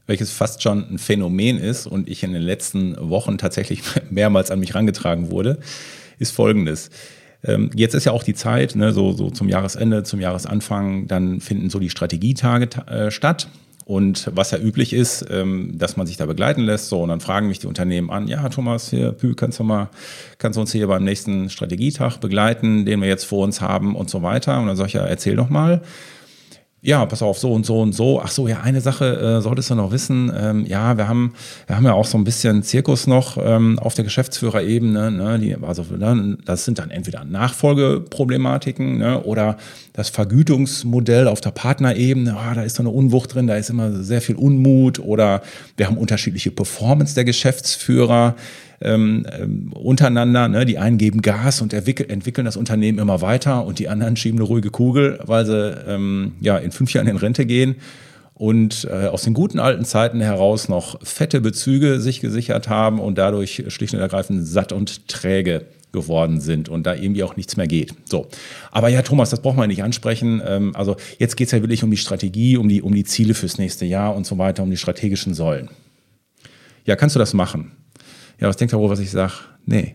welches 0.09 0.33
fast 0.33 0.63
schon 0.63 0.91
ein 0.91 0.99
Phänomen 0.99 1.59
ist 1.59 1.87
und 1.87 2.09
ich 2.09 2.25
in 2.25 2.33
den 2.33 2.43
letzten 2.43 2.97
Wochen 2.99 3.39
tatsächlich 3.39 3.83
mehrmals 4.11 4.51
an 4.51 4.59
mich 4.59 4.71
herangetragen 4.71 5.31
wurde, 5.31 5.59
ist 6.19 6.33
folgendes. 6.33 6.91
Ähm, 7.45 7.71
jetzt 7.75 7.95
ist 7.95 8.05
ja 8.05 8.13
auch 8.13 8.25
die 8.25 8.35
Zeit, 8.35 8.75
ne, 8.75 8.93
so, 8.93 9.13
so 9.13 9.31
zum 9.31 9.49
Jahresende, 9.49 10.03
zum 10.03 10.19
Jahresanfang, 10.19 11.07
dann 11.07 11.41
finden 11.41 11.71
so 11.71 11.79
die 11.79 11.91
Strategietage 11.91 12.69
äh, 12.87 13.11
statt. 13.13 13.49
Und 13.89 14.31
was 14.35 14.51
ja 14.51 14.59
üblich 14.59 14.93
ist, 14.93 15.25
ähm, 15.31 15.73
dass 15.79 15.97
man 15.97 16.07
sich 16.07 16.19
da 16.19 16.27
begleiten 16.27 16.61
lässt. 16.61 16.91
So, 16.91 17.03
und 17.03 17.09
dann 17.09 17.21
fragen 17.21 17.49
mich 17.49 17.59
die 17.59 17.67
Unternehmen 17.67 18.11
an, 18.11 18.29
ja, 18.29 18.47
Thomas, 18.51 18.91
hier, 18.91 19.13
Pü, 19.13 19.35
kannst 19.35 19.61
du 19.61 19.65
mal, 19.65 19.89
kannst 20.37 20.59
du 20.59 20.61
uns 20.61 20.73
hier 20.73 20.87
beim 20.89 21.05
nächsten 21.05 21.49
Strategietag 21.49 22.19
begleiten, 22.19 22.85
den 22.85 23.01
wir 23.01 23.09
jetzt 23.09 23.25
vor 23.25 23.43
uns 23.43 23.63
haben 23.63 23.97
und 23.97 24.11
so 24.11 24.23
weiter. 24.23 24.61
Und 24.61 24.67
dann 24.67 24.77
sage 24.77 24.89
ich 24.89 24.93
ja, 24.93 25.07
erzähl 25.07 25.37
doch 25.37 25.49
mal 25.49 25.81
ja, 26.89 27.05
pass 27.05 27.21
auf, 27.21 27.39
so 27.39 27.53
und 27.53 27.67
so 27.67 27.83
und 27.83 27.93
so. 27.93 28.19
Ach 28.19 28.31
so, 28.31 28.49
ja, 28.49 28.63
eine 28.63 28.81
Sache 28.81 29.05
äh, 29.21 29.43
solltest 29.43 29.69
du 29.69 29.75
noch 29.75 29.93
wissen. 29.93 30.33
Ähm, 30.35 30.65
ja, 30.65 30.97
wir 30.97 31.07
haben, 31.07 31.35
wir 31.67 31.77
haben 31.77 31.85
ja 31.85 31.93
auch 31.93 32.07
so 32.07 32.17
ein 32.17 32.25
bisschen 32.25 32.63
Zirkus 32.63 33.07
noch 33.07 33.37
ähm, 33.39 33.79
auf 33.79 33.93
der 33.93 34.05
Geschäftsführerebene. 34.05 35.11
Ne, 35.11 35.39
die, 35.39 35.55
also 35.61 35.83
ne, 35.83 36.39
das 36.47 36.65
sind 36.65 36.79
dann 36.79 36.89
entweder 36.89 37.27
Nachfolgeproblematiken 37.27 38.97
ne, 38.97 39.23
oder 39.23 39.59
das 39.93 40.09
Vergütungsmodell 40.09 41.29
auf 41.29 41.43
der 41.43 41.51
Partnerebene. 41.51 42.35
Ah, 42.35 42.55
da 42.55 42.63
ist 42.63 42.77
so 42.77 42.83
eine 42.83 42.91
Unwucht 42.91 43.35
drin, 43.35 43.47
da 43.47 43.57
ist 43.57 43.69
immer 43.69 43.93
sehr 44.03 44.23
viel 44.23 44.37
Unmut 44.37 44.99
oder 44.99 45.43
wir 45.77 45.89
haben 45.89 45.99
unterschiedliche 45.99 46.51
Performance 46.51 47.15
der 47.15 47.27
Geschäftsführer 47.27 48.35
ähm, 48.81 49.27
ähm, 49.31 49.73
untereinander. 49.73 50.49
Ne? 50.49 50.65
Die 50.65 50.79
einen 50.79 50.99
geben 50.99 51.23
Gas 51.23 51.61
und 51.61 51.73
entwickeln 51.73 52.45
das 52.45 52.57
Unternehmen 52.57 52.99
immer 52.99 53.21
weiter 53.21 53.65
und 53.65 53.79
die 53.79 53.89
anderen 53.89 54.17
schieben 54.17 54.39
eine 54.39 54.47
ruhige 54.47 54.71
Kugel, 54.71 55.19
weil 55.25 55.47
sie 55.47 55.77
ähm, 55.87 56.33
ja 56.41 56.59
in 56.59 56.71
fünf 56.71 56.93
Jahren 56.93 57.09
in 57.09 57.17
Rente 57.17 57.47
gehen 57.47 57.77
und 58.35 58.87
äh, 58.91 59.07
aus 59.07 59.23
den 59.23 59.35
guten 59.35 59.59
alten 59.59 59.85
Zeiten 59.85 60.21
heraus 60.21 60.69
noch 60.69 61.01
fette 61.03 61.41
Bezüge 61.41 62.01
sich 62.01 62.21
gesichert 62.21 62.69
haben 62.69 63.01
und 63.01 63.19
dadurch 63.19 63.65
schlicht 63.69 63.95
und 63.95 64.01
ergreifend 64.01 64.47
satt 64.47 64.73
und 64.73 65.09
träge 65.09 65.67
geworden 65.91 66.41
sind 66.41 66.69
und 66.69 66.87
da 66.87 66.95
irgendwie 66.95 67.23
auch 67.23 67.37
nichts 67.37 67.57
mehr 67.57 67.67
geht. 67.67 67.95
So. 68.05 68.29
Aber 68.71 68.89
ja, 68.89 69.03
Thomas, 69.03 69.31
das 69.31 69.41
braucht 69.41 69.57
man 69.57 69.69
nicht 69.69 69.83
ansprechen. 69.83 70.41
Ähm, 70.47 70.77
also 70.77 70.97
jetzt 71.19 71.37
geht 71.37 71.47
es 71.47 71.53
ja 71.53 71.61
wirklich 71.61 71.83
um 71.83 71.91
die 71.91 71.97
Strategie, 71.97 72.57
um 72.57 72.69
die, 72.69 72.83
um 72.83 72.95
die 72.95 73.05
Ziele 73.05 73.35
fürs 73.35 73.59
nächste 73.59 73.87
Jahr 73.87 74.15
und 74.15 74.27
so 74.27 74.39
weiter, 74.39 74.63
um 74.63 74.71
die 74.71 74.77
strategischen 74.77 75.35
Säulen. 75.35 75.71
Ja, 76.85 76.95
kannst 76.95 77.17
du 77.17 77.19
das 77.19 77.35
machen? 77.35 77.73
Ja, 78.41 78.49
was 78.49 78.57
denkt 78.57 78.73
ihr 78.73 78.79
wohl, 78.79 78.91
was 78.91 79.01
ich 79.01 79.11
sage? 79.11 79.33
Nee. 79.67 79.95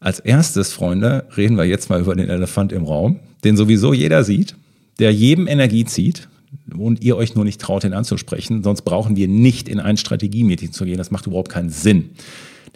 Als 0.00 0.18
erstes, 0.18 0.72
Freunde, 0.72 1.26
reden 1.36 1.56
wir 1.56 1.64
jetzt 1.64 1.90
mal 1.90 2.00
über 2.00 2.14
den 2.14 2.28
Elefant 2.28 2.72
im 2.72 2.84
Raum, 2.84 3.20
den 3.44 3.56
sowieso 3.56 3.92
jeder 3.92 4.24
sieht, 4.24 4.56
der 4.98 5.12
jedem 5.12 5.46
Energie 5.46 5.84
zieht 5.84 6.28
und 6.76 7.04
ihr 7.04 7.16
euch 7.16 7.34
nur 7.34 7.44
nicht 7.44 7.60
traut, 7.60 7.84
ihn 7.84 7.92
anzusprechen. 7.92 8.62
Sonst 8.62 8.82
brauchen 8.82 9.16
wir 9.16 9.28
nicht 9.28 9.68
in 9.68 9.80
ein 9.80 9.96
Strategie-Meeting 9.96 10.72
zu 10.72 10.84
gehen. 10.84 10.98
Das 10.98 11.10
macht 11.10 11.26
überhaupt 11.26 11.50
keinen 11.50 11.70
Sinn. 11.70 12.10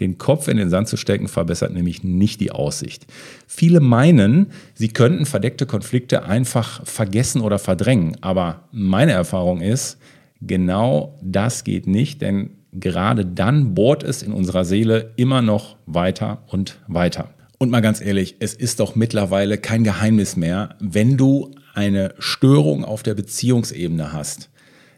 Den 0.01 0.19
Kopf 0.19 0.49
in 0.49 0.59
den 0.59 0.69
Sand 0.69 0.89
zu 0.89 0.97
stecken, 0.97 1.27
verbessert 1.27 1.73
nämlich 1.73 2.05
nicht 2.05 2.41
die 2.41 2.53
Aussicht. 2.53 3.07
Viele 3.47 3.81
meinen, 3.81 4.49
sie 4.75 4.89
könnten 4.89 5.25
verdeckte 5.25 5.65
Konflikte 5.67 6.25
einfach 6.25 6.85
vergessen 6.87 7.41
oder 7.41 7.59
verdrängen. 7.59 8.17
Aber 8.21 8.69
meine 8.73 9.13
Erfahrung 9.13 9.63
ist, 9.63 9.99
genau 10.43 11.19
das 11.23 11.65
geht 11.65 11.87
nicht, 11.87 12.21
denn 12.21 12.51
gerade 12.81 13.25
dann 13.25 13.75
bohrt 13.75 14.03
es 14.03 14.23
in 14.23 14.33
unserer 14.33 14.65
Seele 14.65 15.13
immer 15.17 15.43
noch 15.43 15.77
weiter 15.87 16.43
und 16.49 16.79
weiter. 16.87 17.31
Und 17.59 17.71
mal 17.71 17.81
ganz 17.81 18.01
ehrlich, 18.01 18.37
es 18.39 18.55
ist 18.55 18.81
doch 18.81 18.95
mittlerweile 18.95 19.59
kein 19.59 19.85
Geheimnis 19.85 20.37
mehr, 20.37 20.77
wenn 20.81 21.17
du 21.17 21.53
eine 21.75 22.15
Störung 22.19 22.85
auf 22.85 23.03
der 23.03 23.15
Beziehungsebene 23.15 24.13
hast, 24.13 24.51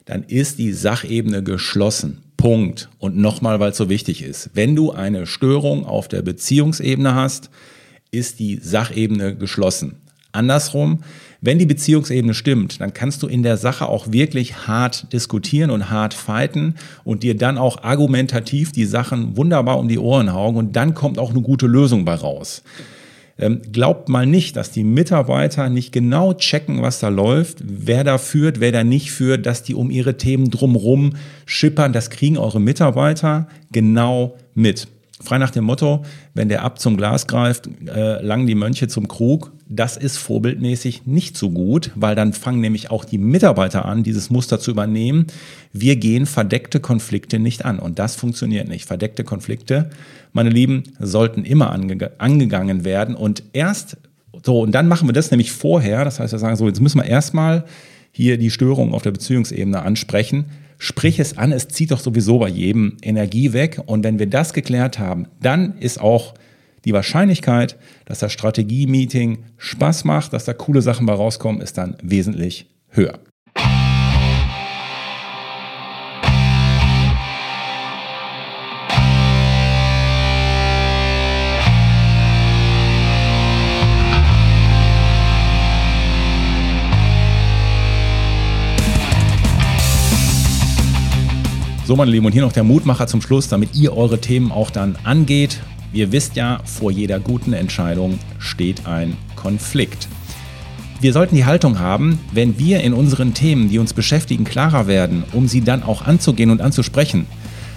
dann 0.05 0.23
ist 0.25 0.59
die 0.59 0.73
Sachebene 0.73 1.43
geschlossen. 1.43 2.23
Punkt. 2.37 2.89
Und 2.99 3.17
nochmal, 3.17 3.61
weil 3.61 3.73
es 3.73 3.77
so 3.77 3.89
wichtig 3.89 4.23
ist. 4.23 4.51
Wenn 4.55 4.75
du 4.75 4.93
eine 4.93 5.27
Störung 5.27 5.85
auf 5.85 6.09
der 6.09 6.23
Beziehungsebene 6.23 7.15
hast, 7.15 7.51
ist 8.11 8.39
die 8.39 8.57
Sachebene 8.57 9.37
geschlossen. 9.37 9.97
Andersrum, 10.33 11.01
wenn 11.41 11.59
die 11.59 11.67
Beziehungsebene 11.67 12.35
stimmt, 12.35 12.81
dann 12.81 12.93
kannst 12.93 13.23
du 13.23 13.29
in 13.29 13.43
der 13.43 13.57
Sache 13.57 13.89
auch 13.89 14.13
wirklich 14.13 14.67
hart 14.67 15.13
diskutieren 15.13 15.71
und 15.71 15.91
hart 15.91 16.15
fighten 16.15 16.75
und 17.05 17.23
dir 17.23 17.37
dann 17.37 17.59
auch 17.59 17.83
argumentativ 17.83 18.73
die 18.73 18.85
Sachen 18.85 19.37
wunderbar 19.37 19.79
um 19.79 19.89
die 19.89 19.99
Ohren 19.99 20.33
hauen 20.33 20.57
und 20.57 20.77
dann 20.77 20.95
kommt 20.95 21.19
auch 21.19 21.31
eine 21.31 21.43
gute 21.43 21.67
Lösung 21.67 22.05
bei 22.05 22.15
raus. 22.15 22.63
Ähm, 23.41 23.63
glaubt 23.73 24.09
mal 24.09 24.27
nicht, 24.27 24.57
dass 24.57 24.73
die 24.73 24.83
Mitarbeiter 24.83 25.69
nicht 25.69 25.93
genau 25.93 26.35
checken, 26.35 26.83
was 26.83 26.99
da 26.99 27.09
läuft, 27.09 27.59
wer 27.65 28.03
da 28.03 28.19
führt, 28.19 28.59
wer 28.59 28.73
da 28.73 28.83
nicht 28.83 29.13
führt, 29.13 29.47
dass 29.47 29.63
die 29.63 29.77
um 29.77 29.91
ihre 29.91 30.17
Themen 30.17 30.51
drumrum 30.51 31.15
schippern. 31.47 31.93
Das 31.93 32.11
kriegen 32.11 32.37
eure 32.37 32.61
Mitarbeiter 32.61 33.47
genau 33.71 34.37
mit. 34.55 34.89
Frei 35.21 35.39
nach 35.39 35.51
dem 35.51 35.65
Motto, 35.65 36.05
wenn 36.35 36.49
der 36.49 36.65
Ab 36.65 36.81
zum 36.81 36.97
Glas 36.97 37.29
greift, 37.29 37.69
äh, 37.87 38.21
langen 38.23 38.49
die 38.49 38.57
Mönche 38.57 38.89
zum 38.89 39.07
Krug. 39.07 39.53
Das 39.69 39.97
ist 39.97 40.17
vorbildmäßig 40.17 41.07
nicht 41.07 41.37
so 41.37 41.51
gut, 41.51 41.91
weil 41.95 42.15
dann 42.15 42.33
fangen 42.33 42.61
nämlich 42.61 42.91
auch 42.91 43.05
die 43.05 43.19
Mitarbeiter 43.19 43.85
an, 43.85 44.03
dieses 44.03 44.31
Muster 44.31 44.59
zu 44.59 44.71
übernehmen. 44.71 45.27
Wir 45.73 45.97
gehen 45.97 46.27
verdeckte 46.27 46.81
Konflikte 46.81 47.39
nicht 47.39 47.65
an 47.65 47.79
und 47.79 47.99
das 47.99 48.17
funktioniert 48.17 48.69
nicht. 48.69 48.87
Verdeckte 48.87 49.25
Konflikte, 49.25 49.91
meine 50.33 50.51
Lieben, 50.51 50.85
sollten 50.99 51.45
immer 51.45 51.71
ange 51.71 52.13
angegangen 52.19 52.85
werden 52.85 53.15
und 53.15 53.43
erst 53.53 53.99
so, 54.45 54.61
und 54.61 54.73
dann 54.73 54.89
machen 54.89 55.09
wir 55.09 55.13
das 55.13 55.31
nämlich 55.31 55.53
vorher. 55.53 56.05
Das 56.05 56.21
heißt, 56.21 56.33
wir 56.33 56.39
sagen 56.39 56.57
so, 56.57 56.67
jetzt 56.69 56.81
müssen 56.81 57.01
wir 57.01 57.07
erstmal 57.07 57.65
hier 58.13 58.39
die 58.39 58.51
Störung 58.51 58.95
auf 58.95 59.03
der 59.03 59.11
Beziehungsebene 59.11 59.83
ansprechen 59.83 60.47
sprich 60.79 61.19
es 61.19 61.37
an, 61.37 61.53
es 61.53 61.69
zieht 61.69 61.91
doch 61.91 62.01
sowieso 62.01 62.39
bei 62.39 62.49
jedem 62.49 62.97
Energie 63.03 63.53
weg. 63.53 63.81
Und 63.87 64.05
wenn 64.05 64.19
wir 64.19 64.29
das 64.29 64.53
geklärt 64.53 64.99
haben, 64.99 65.27
dann 65.43 65.77
ist 65.79 66.01
auch 66.01 66.35
die 66.85 66.93
Wahrscheinlichkeit, 66.93 67.77
dass 68.05 68.21
das 68.21 68.33
Strategie-Meeting 68.33 69.45
Spaß 69.57 70.05
macht, 70.05 70.33
dass 70.33 70.45
da 70.45 70.53
coole 70.53 70.83
Sachen 70.83 71.07
bei 71.07 71.13
rauskommen, 71.13 71.61
ist 71.61 71.79
dann 71.79 71.97
wesentlich 72.03 72.67
höher. 72.89 73.19
So, 91.89 91.97
meine 91.97 92.11
Lieben, 92.11 92.27
und 92.27 92.33
hier 92.33 92.43
noch 92.43 92.53
der 92.53 92.65
Mutmacher 92.65 93.07
zum 93.07 93.23
Schluss, 93.23 93.49
damit 93.49 93.75
ihr 93.75 93.97
eure 93.97 94.21
Themen 94.21 94.53
auch 94.53 94.71
dann 94.71 94.97
angeht. 95.05 95.61
Ihr 95.93 96.13
wisst 96.13 96.37
ja, 96.37 96.61
vor 96.65 96.91
jeder 96.91 97.19
guten 97.19 97.53
Entscheidung 97.53 98.19
steht 98.39 98.87
ein 98.87 99.17
Konflikt. 99.37 100.09
Wir 101.01 101.13
sollten 101.13 101.37
die 101.37 101.45
Haltung 101.45 101.79
haben, 101.79 102.19
wenn 102.33 102.59
wir 102.59 102.81
in 102.81 102.93
unseren 102.93 103.33
Themen, 103.33 103.69
die 103.69 103.79
uns 103.79 103.95
beschäftigen, 103.95 104.45
klarer 104.45 104.87
werden, 104.87 105.25
um 105.33 105.49
sie 105.49 105.61
dann 105.61 105.83
auch 105.83 106.03
anzugehen 106.03 106.51
und 106.51 106.61
anzusprechen, 106.61 107.27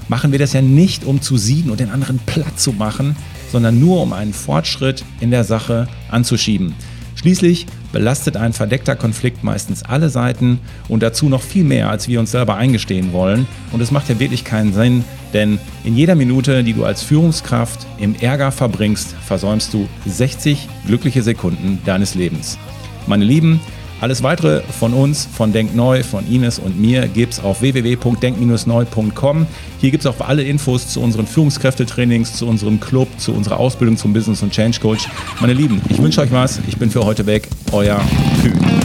machen 0.07 0.31
wir 0.31 0.39
das 0.39 0.53
ja 0.53 0.61
nicht, 0.61 1.05
um 1.05 1.21
zu 1.21 1.37
siegen 1.37 1.71
und 1.71 1.79
den 1.79 1.91
anderen 1.91 2.19
platt 2.25 2.59
zu 2.59 2.73
machen, 2.73 3.15
sondern 3.51 3.79
nur 3.79 4.01
um 4.01 4.11
einen 4.11 4.33
Fortschritt 4.33 5.05
in 5.19 5.31
der 5.31 5.43
Sache 5.43 5.87
anzuschieben. 6.09 6.73
Schließlich 7.21 7.67
belastet 7.91 8.35
ein 8.35 8.51
verdeckter 8.51 8.95
Konflikt 8.95 9.43
meistens 9.43 9.83
alle 9.83 10.09
Seiten 10.09 10.59
und 10.87 11.03
dazu 11.03 11.29
noch 11.29 11.43
viel 11.43 11.63
mehr, 11.63 11.91
als 11.91 12.07
wir 12.07 12.19
uns 12.19 12.31
selber 12.31 12.55
eingestehen 12.55 13.13
wollen. 13.13 13.45
Und 13.71 13.79
es 13.79 13.91
macht 13.91 14.09
ja 14.09 14.19
wirklich 14.19 14.43
keinen 14.43 14.73
Sinn, 14.73 15.03
denn 15.31 15.59
in 15.83 15.95
jeder 15.95 16.15
Minute, 16.15 16.63
die 16.63 16.73
du 16.73 16.83
als 16.83 17.03
Führungskraft 17.03 17.85
im 17.99 18.15
Ärger 18.15 18.51
verbringst, 18.51 19.15
versäumst 19.23 19.71
du 19.71 19.87
60 20.07 20.67
glückliche 20.87 21.21
Sekunden 21.21 21.77
deines 21.85 22.15
Lebens. 22.15 22.57
Meine 23.05 23.25
Lieben, 23.25 23.59
alles 24.01 24.23
weitere 24.23 24.61
von 24.61 24.93
uns, 24.93 25.27
von 25.31 25.53
Denk 25.53 25.75
Neu, 25.75 26.03
von 26.03 26.27
Ines 26.27 26.59
und 26.59 26.79
mir 26.79 27.07
gibt 27.07 27.33
es 27.33 27.39
auf 27.39 27.61
www.denk-neu.com. 27.61 29.47
Hier 29.79 29.91
gibt 29.91 30.03
es 30.03 30.11
auch 30.11 30.19
alle 30.19 30.43
Infos 30.43 30.87
zu 30.87 31.01
unseren 31.01 31.27
Führungskräftetrainings, 31.27 32.33
zu 32.33 32.47
unserem 32.47 32.79
Club, 32.79 33.07
zu 33.17 33.33
unserer 33.33 33.59
Ausbildung 33.59 33.97
zum 33.97 34.11
Business 34.11 34.41
und 34.41 34.51
Change 34.51 34.79
Coach. 34.79 35.07
Meine 35.39 35.53
Lieben, 35.53 35.81
ich 35.89 36.01
wünsche 36.01 36.21
euch 36.21 36.31
was. 36.31 36.59
Ich 36.67 36.77
bin 36.77 36.89
für 36.89 37.05
heute 37.05 37.25
weg. 37.25 37.47
Euer 37.71 38.01
Kühn. 38.41 38.80